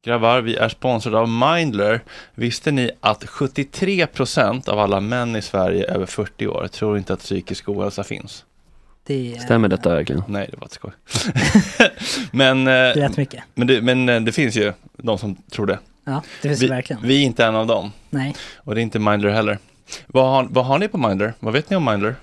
Grabbar, 0.06 0.42
vi 0.42 0.56
är 0.56 0.70
sponsrade 0.70 1.18
av 1.20 1.28
Mindler. 1.30 2.04
Visste 2.36 2.72
ni 2.72 2.92
att 3.02 3.24
73% 3.24 4.70
av 4.70 4.80
alla 4.80 5.00
män 5.00 5.36
i 5.36 5.42
Sverige 5.42 5.86
över 5.86 6.06
40 6.06 6.48
år 6.48 6.68
tror 6.68 6.98
inte 6.98 7.14
att 7.14 7.20
psykisk 7.20 7.70
ohälsa 7.70 8.04
finns? 8.04 8.46
Det 9.06 9.34
är 9.36 9.40
Stämmer 9.40 9.68
detta 9.68 9.90
verkligen? 9.90 10.24
Nej, 10.28 10.48
det 10.52 10.58
var 10.58 10.66
ett 10.66 10.72
skoj. 10.72 10.92
men, 12.32 12.68
eh, 12.68 12.72
rätt 12.72 13.18
mycket. 13.18 13.44
men, 13.56 13.68
det, 13.68 13.82
men 13.82 14.10
eh, 14.10 14.22
det 14.22 14.32
finns 14.32 14.56
ju 14.56 14.74
de 14.98 15.18
som 15.18 15.36
tror 15.36 15.66
det. 15.66 15.80
Ja, 16.06 16.22
det 16.42 16.48
finns 16.48 16.62
Vi, 16.62 16.68
det 16.68 16.74
verkligen. 16.74 17.02
vi 17.04 17.22
är 17.22 17.26
inte 17.26 17.46
en 17.46 17.56
av 17.56 17.68
dem. 17.68 17.92
Nej. 18.10 18.36
Och 18.56 18.76
det 18.76 18.82
är 18.82 18.84
inte 18.84 19.00
Mindler 19.00 19.30
heller. 19.30 19.58
Vad 20.08 20.26
har, 20.30 20.48
vad 20.50 20.66
har 20.66 20.80
ni 20.80 20.88
på 20.88 20.98
Mindler? 20.98 21.34
Vad 21.40 21.54
vet 21.54 21.70
ni 21.70 21.76
om 21.76 21.86
Mindler? 21.86 22.16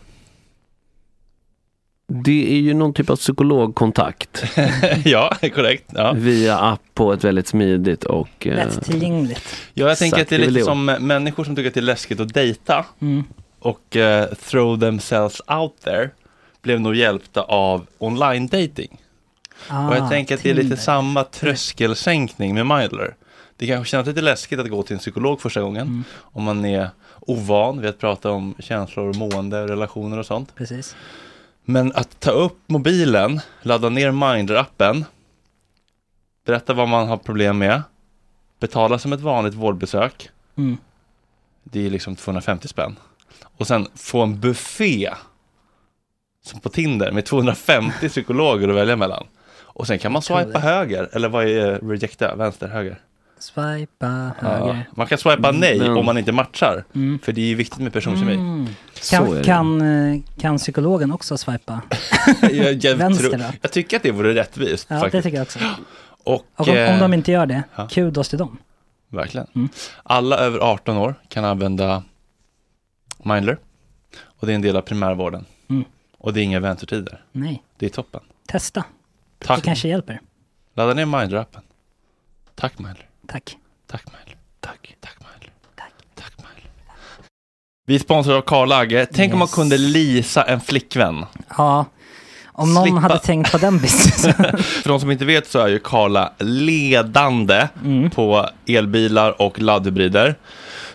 Det 2.24 2.52
är 2.52 2.60
ju 2.60 2.74
någon 2.74 2.94
typ 2.94 3.10
av 3.10 3.16
psykologkontakt 3.16 4.44
ja, 5.04 5.36
korrekt. 5.54 5.84
Ja. 5.94 6.12
via 6.12 6.58
app 6.58 6.80
på 6.94 7.12
ett 7.12 7.24
väldigt 7.24 7.46
smidigt 7.48 8.04
och... 8.04 8.46
eh, 8.46 8.54
Lättillgängligt. 8.56 9.56
Ja, 9.74 9.88
jag 9.88 9.98
tänker 9.98 10.22
att 10.22 10.28
det 10.28 10.34
är 10.36 10.38
lite 10.38 10.52
det. 10.52 10.64
som 10.64 10.88
eh, 10.88 10.98
människor 10.98 11.44
som 11.44 11.56
tycker 11.56 11.68
att 11.68 11.74
det 11.74 11.80
är 11.80 11.82
läskigt 11.82 12.20
att 12.20 12.34
dejta 12.34 12.86
Mm. 13.00 13.24
och 13.58 13.96
eh, 13.96 14.26
throw 14.34 14.80
themselves 14.80 15.40
out 15.46 15.80
there 15.84 16.10
blev 16.62 16.80
nog 16.80 16.94
hjälpta 16.94 17.42
av 17.42 17.86
online 17.98 18.46
dating. 18.46 19.00
Ah, 19.68 19.88
och 19.88 19.96
jag 19.96 20.08
tänker 20.10 20.34
att 20.34 20.42
det 20.42 20.50
är 20.50 20.54
lite 20.54 20.76
samma 20.76 21.24
tröskelsänkning 21.24 22.54
med 22.54 22.66
Mindler. 22.66 23.16
Det 23.56 23.66
kanske 23.66 23.90
känns 23.90 24.06
lite 24.06 24.20
läskigt 24.20 24.58
att 24.58 24.68
gå 24.70 24.82
till 24.82 24.92
en 24.94 24.98
psykolog 25.00 25.40
första 25.40 25.60
gången 25.60 25.82
Mm. 25.86 26.04
om 26.20 26.44
man 26.44 26.64
är 26.64 26.90
ovan 27.20 27.80
vid 27.80 27.90
att 27.90 27.98
prata 27.98 28.30
om 28.30 28.54
känslor, 28.58 29.14
mående, 29.14 29.66
relationer 29.66 30.18
och 30.18 30.26
sånt. 30.26 30.54
Precis. 30.54 30.96
Men 31.64 31.92
att 31.92 32.20
ta 32.20 32.30
upp 32.30 32.58
mobilen, 32.66 33.40
ladda 33.62 33.88
ner 33.88 34.10
Mindler-appen, 34.12 35.04
berätta 36.46 36.74
vad 36.74 36.88
man 36.88 37.08
har 37.08 37.16
problem 37.16 37.58
med, 37.58 37.82
betala 38.60 38.98
som 38.98 39.12
ett 39.12 39.20
vanligt 39.20 39.54
vårdbesök, 39.54 40.28
Mm. 40.56 40.76
det 41.64 41.86
är 41.86 41.90
liksom 41.90 42.16
250 42.16 42.68
spänn. 42.68 42.96
Och 43.56 43.66
sen 43.66 43.86
få 43.94 44.22
en 44.22 44.40
buffé 44.40 45.10
som 46.42 46.60
på 46.60 46.68
Tinder 46.68 47.12
med 47.12 47.24
250 47.24 48.08
psykologer 48.08 48.68
att 48.68 48.74
välja 48.76 48.96
mellan. 48.96 49.26
Och 49.62 49.86
sen 49.86 49.98
kan 49.98 50.12
man 50.12 50.22
swipa 50.22 50.44
det. 50.44 50.58
höger, 50.58 51.08
eller 51.12 51.28
vad 51.28 51.44
är 51.48 51.88
rejecta, 51.88 52.34
vänster, 52.34 52.68
höger? 52.68 52.98
Swipa 53.38 54.30
Ja. 54.40 54.48
höger. 54.48 54.88
Man 54.96 55.06
kan 55.06 55.18
swipa 55.18 55.50
nej 55.52 55.78
Men- 55.78 55.96
om 55.96 56.04
man 56.06 56.18
inte 56.18 56.32
matchar, 56.32 56.84
Mm. 56.94 57.18
för 57.22 57.32
det 57.32 57.40
är 57.40 57.46
ju 57.46 57.54
viktigt 57.54 57.78
med 57.80 57.92
personkemi. 57.92 58.34
Mm. 58.34 58.66
Kan, 59.10 59.34
det. 59.34 59.44
kan, 59.44 59.80
eh, 60.12 60.20
kan 60.40 60.58
psykologen 60.58 61.12
också 61.12 61.36
swipa? 61.38 61.80
jag, 62.42 62.84
jag, 62.84 62.96
Vänster 62.96 63.28
tror, 63.28 63.38
då? 63.38 63.44
jag 63.62 63.72
tycker 63.72 63.96
att 63.96 64.02
det 64.02 64.10
vore 64.10 64.34
rättvist. 64.34 64.86
Ja, 64.90 64.94
det 64.94 65.00
faktiskt. 65.00 65.22
tycker 65.24 65.36
jag 65.36 65.42
också. 65.44 65.58
Och, 66.24 66.34
Och 66.56 66.68
om, 66.68 66.70
om 66.70 66.76
eh, 66.76 66.98
de 67.00 67.14
inte 67.14 67.32
gör 67.32 67.46
det, 67.46 67.62
ja. 67.76 67.88
kudos 67.90 68.28
till 68.28 68.38
dem. 68.38 68.58
Verkligen. 69.08 69.46
Mm. 69.54 69.68
Alla 70.02 70.36
över 70.38 70.58
18 70.58 70.96
år 70.96 71.14
kan 71.28 71.44
använda 71.44 72.02
Mindler. 73.24 73.58
Och 74.22 74.46
det 74.46 74.52
är 74.52 74.54
en 74.54 74.62
del 74.62 74.76
av 74.76 74.80
primärvården. 74.82 75.44
Mm. 75.70 75.84
Och 76.20 76.32
det 76.32 76.40
är 76.40 76.42
inga 76.44 76.60
väntetider. 76.60 77.24
Nej, 77.32 77.62
Det 77.78 77.86
är 77.86 77.90
toppen. 77.90 78.20
testa. 78.46 78.84
Det 79.38 79.46
Tack. 79.46 79.62
kanske 79.64 79.88
hjälper. 79.88 80.20
Ladda 80.74 80.94
ner 80.94 81.04
Mindler-appen. 81.06 81.60
Tack 82.54 82.78
Mindler. 82.78 83.06
Tack. 83.26 83.56
Tack 83.86 84.02
Mindler. 84.06 84.36
Tack. 84.60 84.96
Tack 85.00 85.16
Mindler. 85.20 85.52
Tack. 85.76 85.92
Tack 86.14 86.32
Mindler. 86.38 86.70
Vi 87.86 87.94
är 87.94 87.98
sponsrade 87.98 88.38
av 88.38 88.42
Karl 88.42 88.72
Agge. 88.72 89.06
Tänk 89.12 89.32
om 89.32 89.38
man 89.38 89.46
Yes. 89.48 89.54
kunde 89.54 89.78
lisa 89.78 90.42
en 90.42 90.60
flickvän. 90.60 91.26
Ja, 91.58 91.84
om 92.46 92.74
någon 92.74 92.84
Slippa- 92.88 92.98
hade 93.00 93.18
tänkt 93.18 93.52
på 93.52 93.58
den 93.58 93.78
businessen. 93.78 94.34
För 94.62 94.88
de 94.88 95.00
som 95.00 95.10
inte 95.10 95.24
vet 95.24 95.46
så 95.50 95.58
är 95.58 95.68
ju 95.68 95.78
Karla 95.78 96.32
ledande 96.38 97.68
Mm. 97.84 98.10
på 98.10 98.48
elbilar 98.66 99.42
och 99.42 99.58
laddhybrider. 99.60 100.34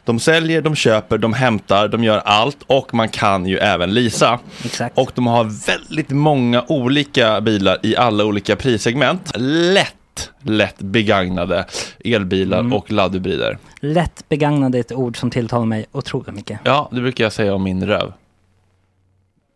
De 0.06 0.20
säljer, 0.20 0.62
de 0.62 0.76
köper, 0.76 1.18
de 1.18 1.34
hämtar, 1.34 1.88
de 1.88 2.04
gör 2.04 2.18
allt 2.26 2.58
och 2.68 2.94
man 2.94 3.10
kan 3.10 3.46
ju 3.46 3.58
även 3.58 3.94
leasa. 3.94 4.40
Exakt. 4.66 4.98
Och 4.98 5.12
de 5.16 5.28
har 5.28 5.68
väldigt 5.68 6.10
många 6.10 6.64
olika 6.68 7.42
bilar 7.42 7.78
i 7.84 7.96
alla 7.96 8.26
olika 8.26 8.56
prissegment. 8.56 9.32
Lätt, 9.38 10.32
lätt 10.44 10.78
begagnade 10.80 11.66
elbilar 12.06 12.60
Mm. 12.60 12.74
och 12.74 12.92
laddhybrider. 12.92 13.58
Lätt 13.80 14.30
begagnade 14.30 14.78
är 14.78 14.80
ett 14.80 14.92
ord 14.92 15.18
som 15.20 15.30
tilltalar 15.32 15.66
mig 15.66 15.86
otroligt 15.92 16.36
mycket. 16.36 16.60
Ja, 16.64 16.90
det 16.92 17.02
brukar 17.02 17.24
jag 17.24 17.34
säga 17.34 17.54
om 17.54 17.64
min 17.64 17.86
röv. 17.88 18.14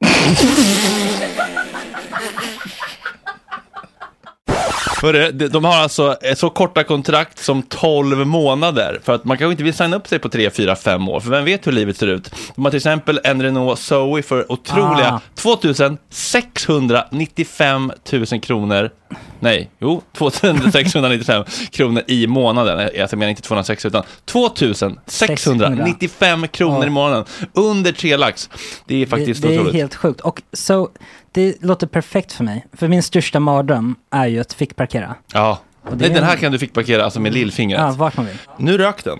Hörru, 5.02 5.32
de- 5.32 5.48
de 5.48 5.66
har 5.66 5.76
alltså 5.76 6.16
så 6.36 6.50
korta 6.50 6.84
kontrakt 6.84 7.40
som 7.40 7.64
12 7.64 8.28
månader. 8.28 9.00
För 9.04 9.14
att 9.14 9.26
man 9.26 9.38
kanske 9.38 9.52
inte 9.52 9.64
vill 9.64 9.74
signa 9.74 9.96
upp 9.96 10.08
sig 10.08 10.20
på 10.20 10.30
3, 10.30 10.50
4, 10.50 10.76
5 10.76 11.10
år. 11.10 11.20
För 11.20 11.30
vem 11.30 11.46
vet 11.46 11.68
hur 11.68 11.72
livet 11.72 11.98
ser 11.98 12.08
ut. 12.08 12.32
De 12.56 12.64
har 12.66 12.72
till 12.72 12.78
exempel 12.78 13.20
en 13.24 13.42
Renault 13.44 13.80
Zoe 13.80 14.22
för 14.22 14.52
otroliga 14.52 15.10
Ah. 15.14 15.20
2695 15.36 17.92
000 18.12 18.26
kronor. 18.42 18.90
Nej, 19.40 19.70
jo, 19.80 20.02
2695 20.18 21.44
kronor 21.72 22.04
i 22.08 22.28
månaden. 22.28 22.90
Jag 22.96 23.14
menar 23.18 23.30
inte 23.30 23.42
206 23.42 23.86
utan 23.86 24.04
2695 24.26 26.48
kronor 26.48 26.82
i 26.84 26.86
Ja. 26.86 26.92
månaden. 26.92 27.26
Under 27.54 27.92
tre 27.92 28.18
lax. 28.18 28.50
Det 28.86 29.02
är 29.02 29.06
faktiskt 29.06 29.42
det, 29.42 29.48
det 29.48 29.54
är 29.56 29.60
otroligt. 29.60 29.76
helt 29.76 29.96
sjukt. 29.96 30.22
Och 30.22 30.42
så, 30.54 30.90
det 31.32 31.64
låter 31.64 31.88
perfekt 31.88 32.34
för 32.34 32.44
mig. 32.44 32.66
För 32.74 32.88
min 32.88 33.04
största 33.04 33.40
mardröm 33.40 33.96
är 34.12 34.28
ju 34.28 34.40
att 34.40 34.54
fick 34.54 34.76
parkera. 34.76 35.16
Ja. 35.34 35.60
Det 35.90 35.96
Nej, 35.96 36.10
är 36.10 36.14
den 36.14 36.24
här 36.24 36.36
kan 36.38 36.52
du 36.52 36.60
fick 36.60 36.74
parkera 36.74 37.04
alltså 37.04 37.20
med 37.20 37.34
lillfingret. 37.34 37.82
Ja, 37.82 37.96
vart 37.98 38.18
man 38.18 38.26
vill. 38.26 38.38
Nu 38.58 38.78
rök 38.78 39.04
den. 39.04 39.20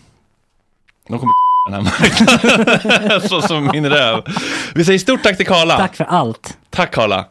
de 1.07 1.19
kommer 1.19 1.31
den 1.69 1.73
här 1.73 1.81
marknaden. 1.81 3.21
Så 3.29 3.41
som 3.41 3.69
min 3.73 3.89
röv. 3.89 4.23
Vi 4.75 4.85
säger 4.85 4.99
stort 4.99 5.23
tack 5.23 5.37
till 5.37 5.45
Karla. 5.47 5.77
Tack 5.77 5.95
för 5.95 6.03
allt. 6.05 6.57
Tack 6.69 6.91
Karla. 6.93 7.25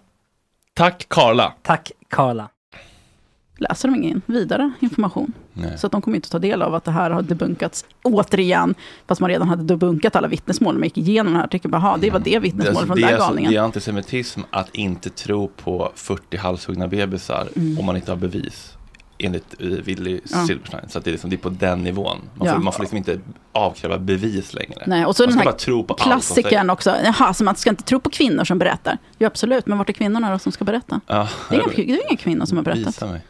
Tack 0.74 1.06
Karla. 1.08 1.52
Tack 1.62 1.92
Karla. 2.10 2.48
Läser 3.58 3.88
de 3.88 3.94
ingen 3.94 4.22
vidare 4.26 4.70
information? 4.80 5.32
Nej. 5.52 5.78
Så 5.78 5.86
att 5.86 5.92
de 5.92 6.02
kommer 6.02 6.16
inte 6.16 6.30
ta 6.30 6.38
del 6.38 6.62
av 6.62 6.74
att 6.74 6.84
det 6.84 6.90
här 6.90 7.10
har 7.10 7.22
debunkats 7.22 7.84
återigen, 8.02 8.74
fast 9.06 9.20
man 9.20 9.30
redan 9.30 9.48
hade 9.48 9.62
debunkat 9.62 10.16
alla 10.16 10.28
vittnesmål. 10.28 10.74
när 10.74 10.78
Man 10.78 10.86
gick 10.86 10.98
igenom 10.98 11.32
det 11.32 11.38
här, 11.38 11.46
tycker 11.46 11.68
bara, 11.68 11.78
"Ha, 11.80 11.96
det 11.96 12.10
var 12.10 12.18
det 12.20 12.38
vittnesmålet 12.38 12.68
Alltså, 12.76 12.86
från 12.86 12.96
det, 12.96 13.02
den 13.02 13.08
är 13.08 13.12
där 13.12 13.16
alltså, 13.16 13.28
galningen. 13.28 13.52
det 13.52 13.56
är 13.58 13.62
antisemitism 13.62 14.40
att 14.50 14.74
inte 14.74 15.10
tro 15.10 15.48
på 15.48 15.92
40 15.94 16.36
halshuggna 16.36 16.88
bebisar 16.88 17.48
Mm. 17.56 17.78
om 17.78 17.86
man 17.86 17.96
inte 17.96 18.10
har 18.12 18.16
bevis. 18.16 18.72
Enligt 19.20 19.54
uh, 19.62 19.80
Willy 19.82 20.20
Ja. 20.32 20.46
Silverstein. 20.46 20.88
Så 20.88 20.98
att 20.98 21.04
det, 21.04 21.10
är 21.10 21.12
liksom, 21.12 21.30
det 21.30 21.36
är 21.36 21.38
på 21.38 21.48
den 21.48 21.82
nivån. 21.82 22.18
Man 22.34 22.38
får, 22.38 22.56
Ja. 22.56 22.58
man 22.58 22.72
får 22.72 22.80
liksom 22.82 22.98
inte 22.98 23.20
avkräva 23.52 23.98
bevis 23.98 24.54
längre. 24.54 24.82
Nej, 24.86 25.06
och 25.06 25.16
så 25.16 25.22
man 25.22 25.26
den 25.28 25.32
ska 25.32 25.38
här 25.40 25.44
bara 25.52 25.58
tro 25.58 25.84
på. 25.84 25.94
Klassikern 25.94 26.70
också, 26.70 26.96
jaha, 27.04 27.34
så 27.34 27.44
man 27.44 27.56
ska 27.56 27.70
inte 27.70 27.82
tro 27.84 28.00
på 28.00 28.10
kvinnor 28.10 28.44
som 28.44 28.58
berättar. 28.58 28.98
Jo 29.18 29.26
absolut, 29.26 29.66
men 29.66 29.78
vart 29.78 29.88
är 29.88 29.92
kvinnorna 29.92 30.32
då 30.32 30.38
som 30.38 30.52
ska 30.52 30.64
berätta? 30.64 31.00
Ja, 31.06 31.28
Det 31.48 31.56
är 31.56 31.60
inga, 31.60 31.72
det 31.76 32.02
är 32.02 32.10
inga 32.10 32.16
kvinnor 32.16 32.44
som 32.46 32.56
har 32.58 32.64
berättat. 32.64 32.86
Visa 32.88 33.06
mig. 33.06 33.20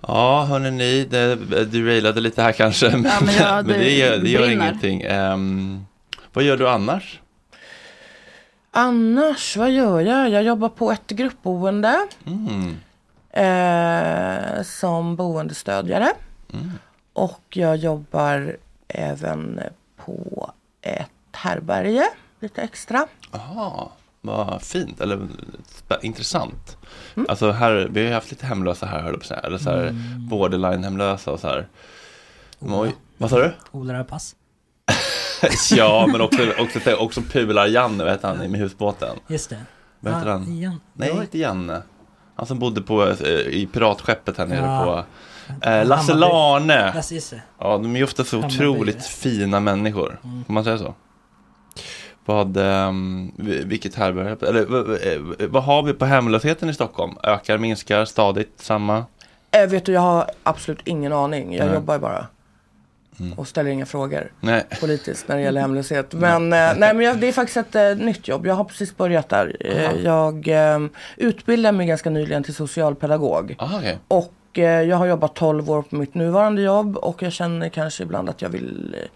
Ja, 0.00 0.44
hörni 0.44 0.70
ni, 0.70 1.04
det, 1.10 1.36
du 1.64 1.86
railade 1.86 2.20
lite 2.20 2.42
här 2.42 2.52
kanske. 2.52 2.90
Men, 2.90 3.02
men 3.02 3.34
jag- 3.38 3.54
men 3.66 3.78
det, 3.78 3.84
det 3.84 3.90
gör, 3.96 4.16
det 4.18 4.28
gör 4.30 4.50
ingenting. 4.50 5.02
Ehm, 5.02 5.84
vad 6.32 6.44
gör 6.44 6.56
du 6.56 6.68
annars? 6.68 7.20
Annars, 8.70 9.56
vad 9.56 9.70
gör 9.70 10.00
jag? 10.00 10.30
Jag 10.30 10.42
jobbar 10.42 10.68
på 10.68 10.90
ett 10.92 11.06
gruppboende 11.10 12.06
Mm. 12.26 12.76
Eh, 13.38 14.62
som 14.62 15.16
boendestödjare. 15.16 16.12
Mm. 16.52 16.70
Och 17.12 17.42
jag 17.50 17.76
jobbar 17.76 18.56
även 18.88 19.60
på 19.96 20.50
ett 20.82 21.10
härberge 21.32 22.04
lite 22.40 22.62
extra. 22.62 23.06
Aha. 23.32 23.92
vad 24.20 24.62
fint, 24.62 25.00
eller 25.00 25.28
intressant. 26.02 26.76
Mm. 27.16 27.26
Alltså 27.30 27.50
här, 27.50 27.88
vi 27.90 28.00
har 28.00 28.08
ju 28.08 28.14
haft 28.14 28.30
lite 28.30 28.46
hemlösa 28.46 28.86
här, 28.86 28.98
höll 29.00 29.06
jag 29.12 29.14
på 29.14 29.20
att 29.20 29.26
säga. 29.26 29.40
Eller 29.40 29.58
så 29.58 29.70
här 29.70 29.82
Mm. 29.86 30.28
borderline-hemlösa 30.28 31.30
och 31.30 31.40
så 31.40 31.46
här. 31.48 31.68
Oj, 32.60 32.94
vad 33.18 33.30
sa 33.30 33.36
du? 33.38 33.52
Odlare 33.70 34.04
pass. 34.04 34.34
ja, 35.70 36.06
men 36.12 36.20
också, 36.20 36.42
också, 36.58 36.94
också 36.94 37.20
Pular-Janne, 37.20 38.04
vad 38.04 38.12
heter 38.12 38.28
han 38.28 38.50
med 38.50 38.60
husbåten? 38.60 39.16
Just 39.26 39.50
det. 39.50 39.62
Vad 40.00 40.14
heter 40.14 40.26
Ja, 40.26 40.32
han? 40.32 40.58
Jan- 40.58 40.80
Nej, 40.92 41.10
inte 41.10 41.38
Janne. 41.38 41.82
Han 42.38 42.46
som 42.46 42.58
bodde 42.58 42.82
på, 42.82 43.02
eh, 43.08 43.30
i 43.30 43.68
piratskeppet 43.72 44.38
här 44.38 44.46
nere 44.46 44.66
Ja. 44.66 45.04
på 45.60 45.68
eh, 45.68 45.86
Lasse. 45.86 46.14
Larne. 46.14 46.94
Lasse. 46.94 47.42
Ja, 47.58 47.78
de 47.78 47.94
är 47.94 47.98
ju 47.98 48.04
ofta 48.04 48.24
så 48.24 48.36
Hammarby. 48.36 48.54
otroligt 48.54 49.06
fina 49.06 49.60
människor. 49.60 50.20
Mm. 50.24 50.44
Får 50.44 50.52
man 50.52 50.64
säga 50.64 50.78
så? 50.78 50.94
Vad, 52.24 52.56
um, 52.56 53.32
vilket 53.64 53.94
härbärge, 53.94 54.36
eller 54.48 54.64
vad, 54.66 54.90
eh, 54.90 55.48
vad 55.48 55.62
har 55.64 55.82
vi 55.82 55.92
på 55.92 56.04
hemlösheten 56.04 56.68
i 56.68 56.74
Stockholm? 56.74 57.12
Ökar, 57.22 57.58
minskar, 57.58 58.04
stadigt, 58.04 58.60
samma? 58.60 59.04
Eh, 59.50 59.68
vet 59.70 59.84
du, 59.84 59.92
jag 59.92 60.00
har 60.00 60.30
absolut 60.42 60.80
ingen 60.84 61.12
aning. 61.12 61.54
Jag 61.54 61.64
Nej. 61.66 61.74
jobbar 61.74 61.94
ju 61.94 62.00
bara. 62.00 62.26
Mm. 63.20 63.32
Och 63.32 63.48
ställer 63.48 63.70
inga 63.70 63.86
frågor 63.86 64.32
Nej. 64.40 64.64
politiskt 64.80 65.28
när 65.28 65.36
det 65.36 65.42
gäller 65.42 65.60
hemlöshet. 65.66 66.12
Men, 66.12 66.52
eh, 66.52 66.58
nej, 66.76 66.94
men 66.94 67.00
jag, 67.00 67.18
det 67.18 67.28
är 67.28 67.32
faktiskt 67.32 67.56
ett 67.56 67.74
eh, 67.74 68.04
nytt 68.06 68.28
jobb. 68.28 68.46
Jag 68.46 68.54
har 68.54 68.64
precis 68.64 68.96
börjat 68.96 69.28
där. 69.28 69.56
Eh, 69.60 70.02
jag 70.04 70.48
eh, 70.48 70.78
utbildade 71.16 71.76
mig 71.78 71.86
ganska 71.86 72.10
nyligen 72.10 72.42
till 72.42 72.54
socialpedagog. 72.54 73.56
Aha, 73.58 73.78
okej. 73.78 73.98
Och 74.08 74.58
eh, 74.58 74.82
jag 74.82 74.96
har 74.96 75.06
jobbat 75.06 75.34
12 75.34 75.70
år 75.70 75.82
på 75.82 75.96
mitt 75.96 76.14
nuvarande 76.14 76.62
jobb 76.62 76.96
och 76.96 77.22
jag 77.22 77.32
känner 77.32 77.68
kanske 77.68 78.02
ibland 78.02 78.28
att 78.28 78.42
jag 78.42 78.48
vill 78.48 78.96
eh, 78.98 79.08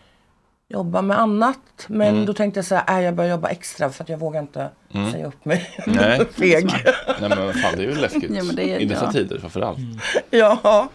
jobba 0.72 1.02
med 1.02 1.18
annat. 1.18 1.58
Men 1.86 2.08
Mm. 2.14 2.26
då 2.26 2.34
tänkte 2.34 2.58
jag 2.58 2.64
så 2.64 2.74
här, 2.74 2.98
äh, 2.98 3.04
jag 3.04 3.14
börjar 3.14 3.30
jobba 3.30 3.48
extra 3.48 3.90
för 3.90 4.02
att 4.04 4.08
jag 4.08 4.18
vågar 4.18 4.40
inte 4.40 4.68
Mm. 4.94 5.12
säga 5.12 5.26
upp 5.26 5.44
mig. 5.44 5.70
Nej. 5.86 6.26
Feg. 6.32 6.66
Nej 7.20 7.28
men 7.28 7.52
fan, 7.54 7.72
det 7.76 7.82
är 7.84 7.88
ju 7.88 7.94
läskigt. 7.94 8.30
Ja, 8.30 8.42
det 8.52 8.70
är- 8.70 8.78
I 8.78 8.84
dessa 8.84 9.04
ja. 9.04 9.12
tider 9.12 9.38
framförallt. 9.38 9.78
ja, 10.30 10.88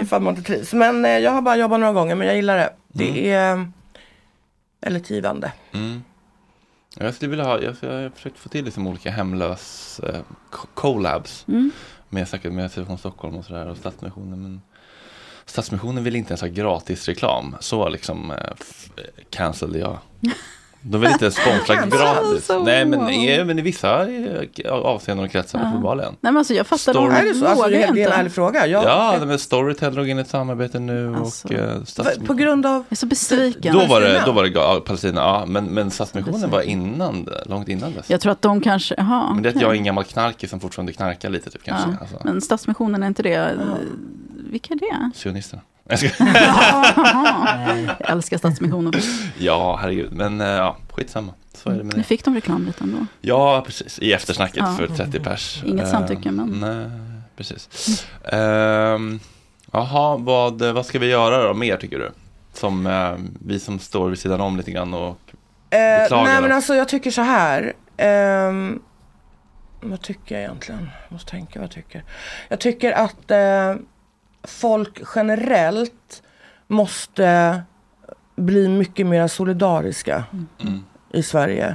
ifall 0.00 0.22
man 0.22 0.36
inte 0.36 0.46
trivs. 0.52 0.72
Men 0.72 1.04
eh, 1.04 1.10
jag 1.18 1.30
har 1.30 1.42
bara 1.42 1.56
jobbat 1.56 1.80
några 1.80 1.92
gånger 1.92 2.14
men 2.14 2.26
jag 2.26 2.36
gillar 2.36 2.56
det. 2.56 2.70
Det 2.88 3.30
är 3.30 3.56
eh, 3.56 3.64
väldigt 4.80 5.10
givande. 5.10 5.52
Mm. 5.72 6.02
Jag 6.98 7.14
skulle 7.14 7.30
vilja 7.30 7.44
ha, 7.44 7.60
jag, 7.60 7.74
jag 7.80 7.90
har 8.02 8.10
försökt 8.10 8.38
få 8.38 8.48
till 8.48 8.64
liksom 8.64 8.86
olika 8.86 9.10
hemlös 9.10 10.00
eh, 10.04 10.20
co- 10.50 10.66
collabs. 10.74 11.44
Mm. 11.48 11.70
Med 12.08 12.28
säkert 12.28 12.52
med 12.52 12.70
Stockholm 12.98 13.36
och 13.36 13.44
sådär 13.44 13.68
och 13.68 13.76
Stadsmissionen. 13.76 14.42
Men 14.42 14.62
Stadsmissionen 15.46 16.04
vill 16.04 16.16
inte 16.16 16.30
ens 16.30 16.40
ha 16.40 16.48
gratis 16.48 17.08
reklam. 17.08 17.56
Så 17.60 17.88
liksom 17.88 18.30
eh, 18.30 18.36
eh, 18.36 19.04
cancellade 19.30 19.78
jag. 19.78 19.98
De 20.86 21.00
vill 21.00 21.10
inte 21.10 21.30
sponsra 21.30 21.74
gratis. 21.86 22.46
Så. 22.46 22.64
Nej 22.64 22.84
men, 22.84 23.00
eh, 23.08 23.44
men 23.44 23.58
i 23.58 23.62
vissa 23.62 24.08
eh, 24.08 24.72
avseenden 24.72 25.24
och 25.26 25.32
kretsar 25.32 25.58
Ja. 25.62 25.68
uppenbarligen. 25.68 26.12
Nej 26.20 26.32
men 26.32 26.36
alltså 26.36 26.54
jag 26.54 26.66
fattar, 26.66 26.92
Story. 26.92 27.14
Är 27.14 27.24
det 27.24 27.34
så? 27.34 27.46
Alltså, 27.46 27.68
det, 27.68 27.82
är- 27.82 27.88
en 28.06 28.12
ärlig 28.12 28.32
fråga. 28.32 28.66
Jag, 28.66 28.84
Ja, 28.84 29.16
de 29.20 29.30
är 29.30 29.36
Storytel 29.36 29.94
drog 29.94 30.08
in 30.08 30.18
ett 30.18 30.28
samarbete 30.28 30.78
nu 30.78 31.16
Alltså. 31.16 31.48
och 31.48 31.54
eh, 31.54 31.66
Va- 31.74 31.80
På 31.80 31.86
Stadsmissionen. 31.86 32.36
grund 32.36 32.66
av... 32.66 32.72
Jag 32.72 32.84
är 32.88 32.96
så 32.96 33.06
besviken. 33.06 33.74
Då 33.74 33.86
var 33.86 34.00
det, 34.00 34.22
då 34.26 34.32
var 34.32 34.42
det 34.42 34.48
ja, 34.48 34.82
Palestina, 34.86 35.20
ja, 35.20 35.44
men, 35.46 35.64
men 35.64 35.90
Stadsmissionen 35.90 36.50
var 36.50 36.62
innan 36.62 37.24
det, 37.24 37.42
långt 37.46 37.68
innan 37.68 37.92
dess. 37.94 38.10
Jag 38.10 38.20
tror 38.20 38.32
att 38.32 38.42
de 38.42 38.60
kanske, 38.60 38.94
jaha. 38.98 39.34
Men 39.34 39.42
det 39.42 39.48
är 39.48 39.54
att 39.54 39.60
jag 39.62 39.70
är 39.70 39.74
en 39.76 39.84
gammal 39.84 40.04
knarkig 40.04 40.50
som 40.50 40.60
fortfarande 40.60 40.92
knarkar 40.92 41.30
lite 41.30 41.50
typ 41.50 41.62
kanske. 41.62 41.88
Ja, 41.90 41.96
Alltså. 42.00 42.16
Men 42.24 42.40
Stadsmissionen 42.40 43.02
är 43.02 43.06
inte 43.06 43.22
det, 43.22 43.54
vilka 44.54 44.74
är 44.74 44.78
det? 44.78 45.10
Sionisterna. 45.14 45.62
Jag 45.88 45.98
ska- 45.98 46.24
jag 47.98 48.10
älskar 48.10 48.38
Stadsmissionen. 48.38 48.92
ja, 49.38 49.76
herregud. 49.82 50.12
Men 50.12 50.40
eh, 50.40 50.46
ja, 50.46 50.76
skitsamma. 50.92 51.32
Så 51.54 51.70
är 51.70 51.74
det 51.74 51.84
med 51.84 51.94
Nu 51.96 52.02
det. 52.02 52.08
fick 52.08 52.24
de 52.24 52.34
reklam 52.34 52.66
lite 52.66 52.84
ändå. 52.84 53.06
Ja, 53.20 53.62
precis. 53.66 53.98
I 53.98 54.12
eftersnacket 54.12 54.56
Ja. 54.56 54.74
för 54.78 54.86
30 54.86 55.20
pers. 55.20 55.62
Inget 55.66 55.84
Eh, 55.84 55.90
samtycke, 55.90 56.30
men- 56.30 56.60
Nej, 56.60 56.90
precis. 57.36 58.06
Ehm, 58.32 59.20
Jaha, 59.72 60.16
vad, 60.16 60.62
vad 60.62 60.86
ska 60.86 60.98
vi 60.98 61.06
göra 61.06 61.42
då 61.48 61.54
mer 61.54 61.76
tycker 61.76 61.98
du? 61.98 62.10
Som 62.52 62.86
eh, 62.86 63.12
vi 63.46 63.60
som 63.60 63.78
står 63.78 64.08
vid 64.10 64.18
sidan 64.18 64.40
om 64.40 64.56
lite 64.56 64.70
grann 64.70 64.94
och 64.94 65.18
Eh, 65.70 66.02
Beklagar 66.02 66.24
nej 66.24 66.42
men 66.42 66.52
alltså 66.52 66.74
jag 66.74 66.88
tycker 66.88 67.10
så 67.10 67.22
här. 67.22 67.72
ehm, 67.96 68.80
vad 69.80 70.00
tycker 70.02 70.34
jag 70.34 70.44
egentligen? 70.44 70.90
Jag 71.08 71.12
måste 71.12 71.30
tänka 71.30 71.58
vad 71.58 71.64
jag 71.64 71.70
tycker. 71.74 72.04
Jag 72.48 72.60
tycker 72.60 72.92
att 72.92 73.30
eh, 73.30 73.74
folk 74.44 75.02
generellt 75.14 76.22
måste 76.66 77.62
bli 78.36 78.68
mycket 78.68 79.06
mer 79.06 79.26
solidariska 79.28 80.24
Mm. 80.62 80.84
i 81.12 81.22
Sverige. 81.22 81.66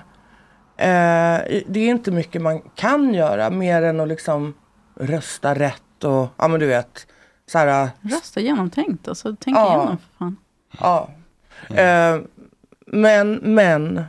Eh, 0.77 1.61
det 1.67 1.79
är 1.79 1.89
inte 1.89 2.11
mycket 2.11 2.41
man 2.41 2.61
kan 2.75 3.13
göra 3.13 3.49
mer 3.49 3.81
än 3.81 3.99
att 3.99 4.07
liksom 4.07 4.53
rösta 4.95 5.55
rätt 5.55 6.03
och 6.03 6.27
ja 6.38 6.47
men 6.47 6.59
du 6.59 6.65
vet. 6.65 7.07
Så 7.45 7.57
här, 7.57 7.89
Rösta 8.01 8.39
genomtänkt, 8.39 9.07
alltså 9.07 9.35
tänk 9.39 9.57
Ja. 9.57 9.67
igenom 9.77 9.97
för 9.97 10.17
fan. 10.17 10.38
Ja. 10.79 11.09
Eh, 11.75 12.17
men, 12.85 13.33
men. 13.33 14.03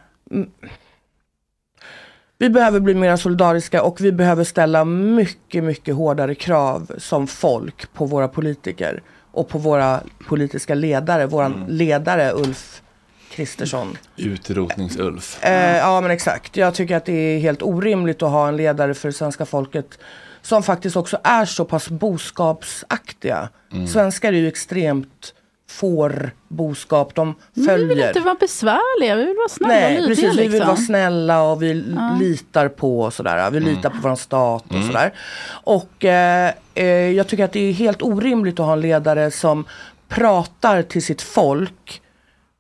Mm, 2.41 2.53
Vi 2.53 2.55
behöver 2.55 2.81
bli 2.81 2.95
mer 2.95 3.17
solidariska 3.17 3.83
och 3.83 4.01
vi 4.01 4.13
behöver 4.13 4.45
ställa 4.45 4.85
mycket, 4.85 5.65
mycket 5.65 5.95
hårdare 5.95 6.35
krav 6.35 6.91
som 6.99 7.27
folk 7.27 7.93
på 7.93 8.05
våra 8.05 8.29
politiker 8.29 9.03
och 9.33 9.49
på 9.49 9.59
våra 9.59 10.01
politiska 10.29 10.75
ledare. 10.75 11.27
Våran 11.27 11.65
ledare 11.69 12.33
Ulf 12.33 12.83
Kristersson. 13.31 13.97
utrotnings-Ulf. 14.17 15.39
Eh, 15.43 15.77
ja 15.77 16.01
men 16.01 16.11
exakt. 16.11 16.57
Jag 16.57 16.75
tycker 16.75 16.97
att 16.97 17.05
det 17.05 17.13
är 17.13 17.39
helt 17.39 17.63
orimligt 17.63 18.23
att 18.23 18.31
ha 18.31 18.49
en 18.49 18.57
ledare 18.57 18.95
för 18.95 19.11
svenska 19.11 19.47
folket 19.47 19.99
som 20.43 20.63
faktiskt 20.63 20.97
också 20.97 21.19
är 21.25 21.45
så 21.45 21.65
pass 21.65 21.89
boskapsaktiga. 21.89 23.49
Svenskar 23.89 24.33
är 24.33 24.37
ju 24.37 24.49
extremt 24.49 25.35
får 25.71 26.31
boskap. 26.49 27.15
De 27.15 27.27
Men 27.27 27.35
vi 27.55 27.61
vill 27.63 27.89
följer. 27.89 28.09
inte 28.09 28.21
vara 28.21 28.35
besvärliga, 28.41 29.17
vi 29.17 29.25
vill 29.25 29.37
vara 29.37 29.49
snälla 29.49 29.75
och 29.75 29.81
Nej, 29.83 29.95
lydiga 29.95 30.09
precis. 30.09 30.39
Vi 30.39 30.43
vill 30.43 30.51
liksom. 30.51 30.67
vara 30.67 30.77
snälla 30.77 31.43
och 31.43 31.63
vi 31.63 31.75
litar 32.21 32.69
på 32.69 33.01
och 33.01 33.15
sådär. 33.15 33.51
Vi 33.51 33.61
litar 33.61 33.91
på 33.91 33.97
vår 34.03 34.15
stat 34.17 34.65
och 34.69 34.85
sådär. 34.85 35.13
Och 35.51 36.05
eh, 36.05 36.53
eh, 36.75 36.85
jag 36.87 37.29
tycker 37.29 37.45
att 37.45 37.53
det 37.53 37.61
är 37.61 37.73
helt 37.73 38.03
orimligt 38.03 38.61
att 38.61 38.67
ha 38.67 38.73
en 38.73 38.81
ledare 38.81 39.31
som 39.31 39.65
pratar 40.09 40.83
till 40.83 41.05
sitt 41.05 41.23
folk 41.23 42.03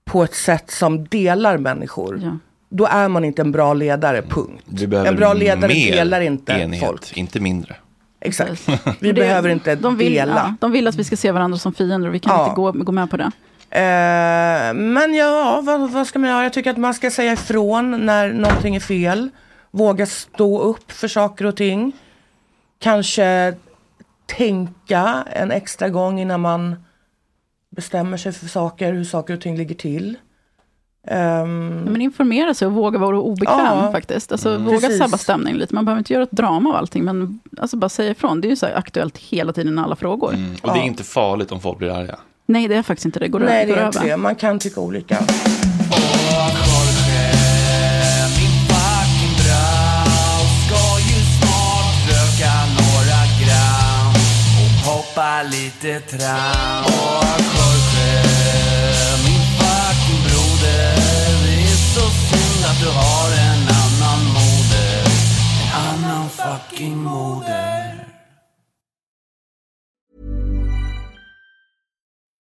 på 0.05 0.25
ett 0.25 0.35
sätt 0.35 0.71
som 0.71 1.05
delar 1.05 1.59
människor. 1.59 2.21
Ja. 2.23 2.39
Då 2.69 2.87
är 2.87 3.09
man 3.09 3.25
inte 3.25 3.43
en 3.43 3.53
bra 3.53 3.75
ledare, 3.75 4.23
punkt. 4.23 4.83
En 5.07 5.17
bra 5.17 5.33
ledare 5.35 5.73
delar 5.73 6.21
inte 6.21 6.53
enhet, 6.53 6.81
folk. 6.81 7.17
inte 7.17 7.41
mindre. 7.41 7.77
Exakt. 8.21 8.69
Vi 9.01 9.09
det- 9.09 9.13
behöver 9.13 9.49
inte 9.49 9.75
de 9.75 9.97
vill, 9.97 10.13
dela. 10.13 10.33
Ja, 10.35 10.55
de 10.61 10.73
vill 10.73 10.87
att 10.89 10.95
vi 10.95 11.05
ska 11.05 11.17
se 11.17 11.33
varandra 11.33 11.59
som 11.59 11.73
fiender 11.75 12.09
och 12.09 12.15
vi 12.15 12.19
kan 12.19 12.33
Ja. 12.37 12.45
inte 12.45 12.55
gå, 12.57 12.73
gå 12.73 12.93
med 12.93 13.11
på 13.11 13.17
det. 13.17 13.31
Eh, 13.71 14.75
men 14.75 15.15
ja, 15.15 15.61
vad, 15.65 15.91
vad 15.91 16.07
ska 16.07 16.19
man 16.19 16.31
göra? 16.31 16.43
Jag 16.43 16.53
tycker 16.53 16.71
att 16.71 16.77
man 16.77 16.95
ska 16.95 17.11
säga 17.11 17.33
ifrån 17.33 18.07
när 18.07 18.33
någonting 18.33 18.77
är 18.77 18.81
fel. 18.81 19.31
Våga 19.71 20.07
stå 20.07 20.61
upp 20.61 20.93
för 20.93 21.09
saker 21.09 21.45
och 21.47 21.57
ting. 21.57 21.93
Kanske 22.79 23.55
tänka 24.27 25.25
en 25.33 25.51
extra 25.51 25.89
gång 25.89 26.21
innan 26.21 26.41
man 26.41 26.85
bestämmer 27.77 28.17
sig 28.17 28.33
för 28.33 28.47
saker, 28.47 28.93
hur 28.93 29.05
saker 29.05 29.35
och 29.35 29.41
ting 29.41 29.57
ligger 29.57 29.75
till. 29.75 30.17
Ehm, 31.11 31.69
Men 31.85 32.01
informera 32.01 32.55
sig 32.55 32.67
och 32.67 32.73
våga 32.73 32.99
vara 32.99 33.21
obekväm 33.21 33.59
Ja. 33.79 33.93
faktiskt. 33.93 34.33
Alltså, 34.33 34.59
Våga 34.59 34.81
Precis. 34.81 34.99
sabba 34.99 35.19
stämningen 35.19 35.59
lite. 35.59 35.75
Man 35.75 35.85
behöver 35.85 35.99
inte 35.99 36.13
göra 36.13 36.23
ett 36.23 36.31
drama 36.33 36.71
av 36.71 36.77
allting, 36.77 37.05
men 37.05 37.41
alltså, 37.59 37.77
bara 37.77 37.89
säga 37.89 38.11
ifrån. 38.11 38.41
Det 38.41 38.49
är 38.49 38.51
ju 38.51 38.57
så 38.57 38.67
här 38.67 38.75
aktuellt 38.75 39.19
hela 39.19 39.53
tiden 39.53 39.79
i 39.79 39.83
alla 39.83 39.97
frågor. 39.97 40.35
Mm. 40.35 40.51
Och 40.63 40.69
det 40.69 40.75
är 40.75 40.77
Ja. 40.77 40.83
inte 40.83 41.05
farligt 41.05 41.53
om 41.53 41.61
folk 41.61 41.79
blir 41.79 41.91
arga. 41.91 42.17
Nej, 42.47 42.69
det 42.69 42.75
är 42.77 42.83
faktiskt 42.83 43.07
inte 43.07 43.19
det. 43.19 43.29
Går, 43.29 43.41
nej, 43.41 43.67
det 43.67 43.73
går 43.73 43.81
är 43.81 43.87
inte 43.87 44.05
det. 44.09 44.17
Man 44.17 44.35
kan 44.35 44.59
tycka 44.59 44.81
olika. 44.81 45.19
Hoppa 54.85 55.43
lite 55.43 56.01
tram 56.01 57.50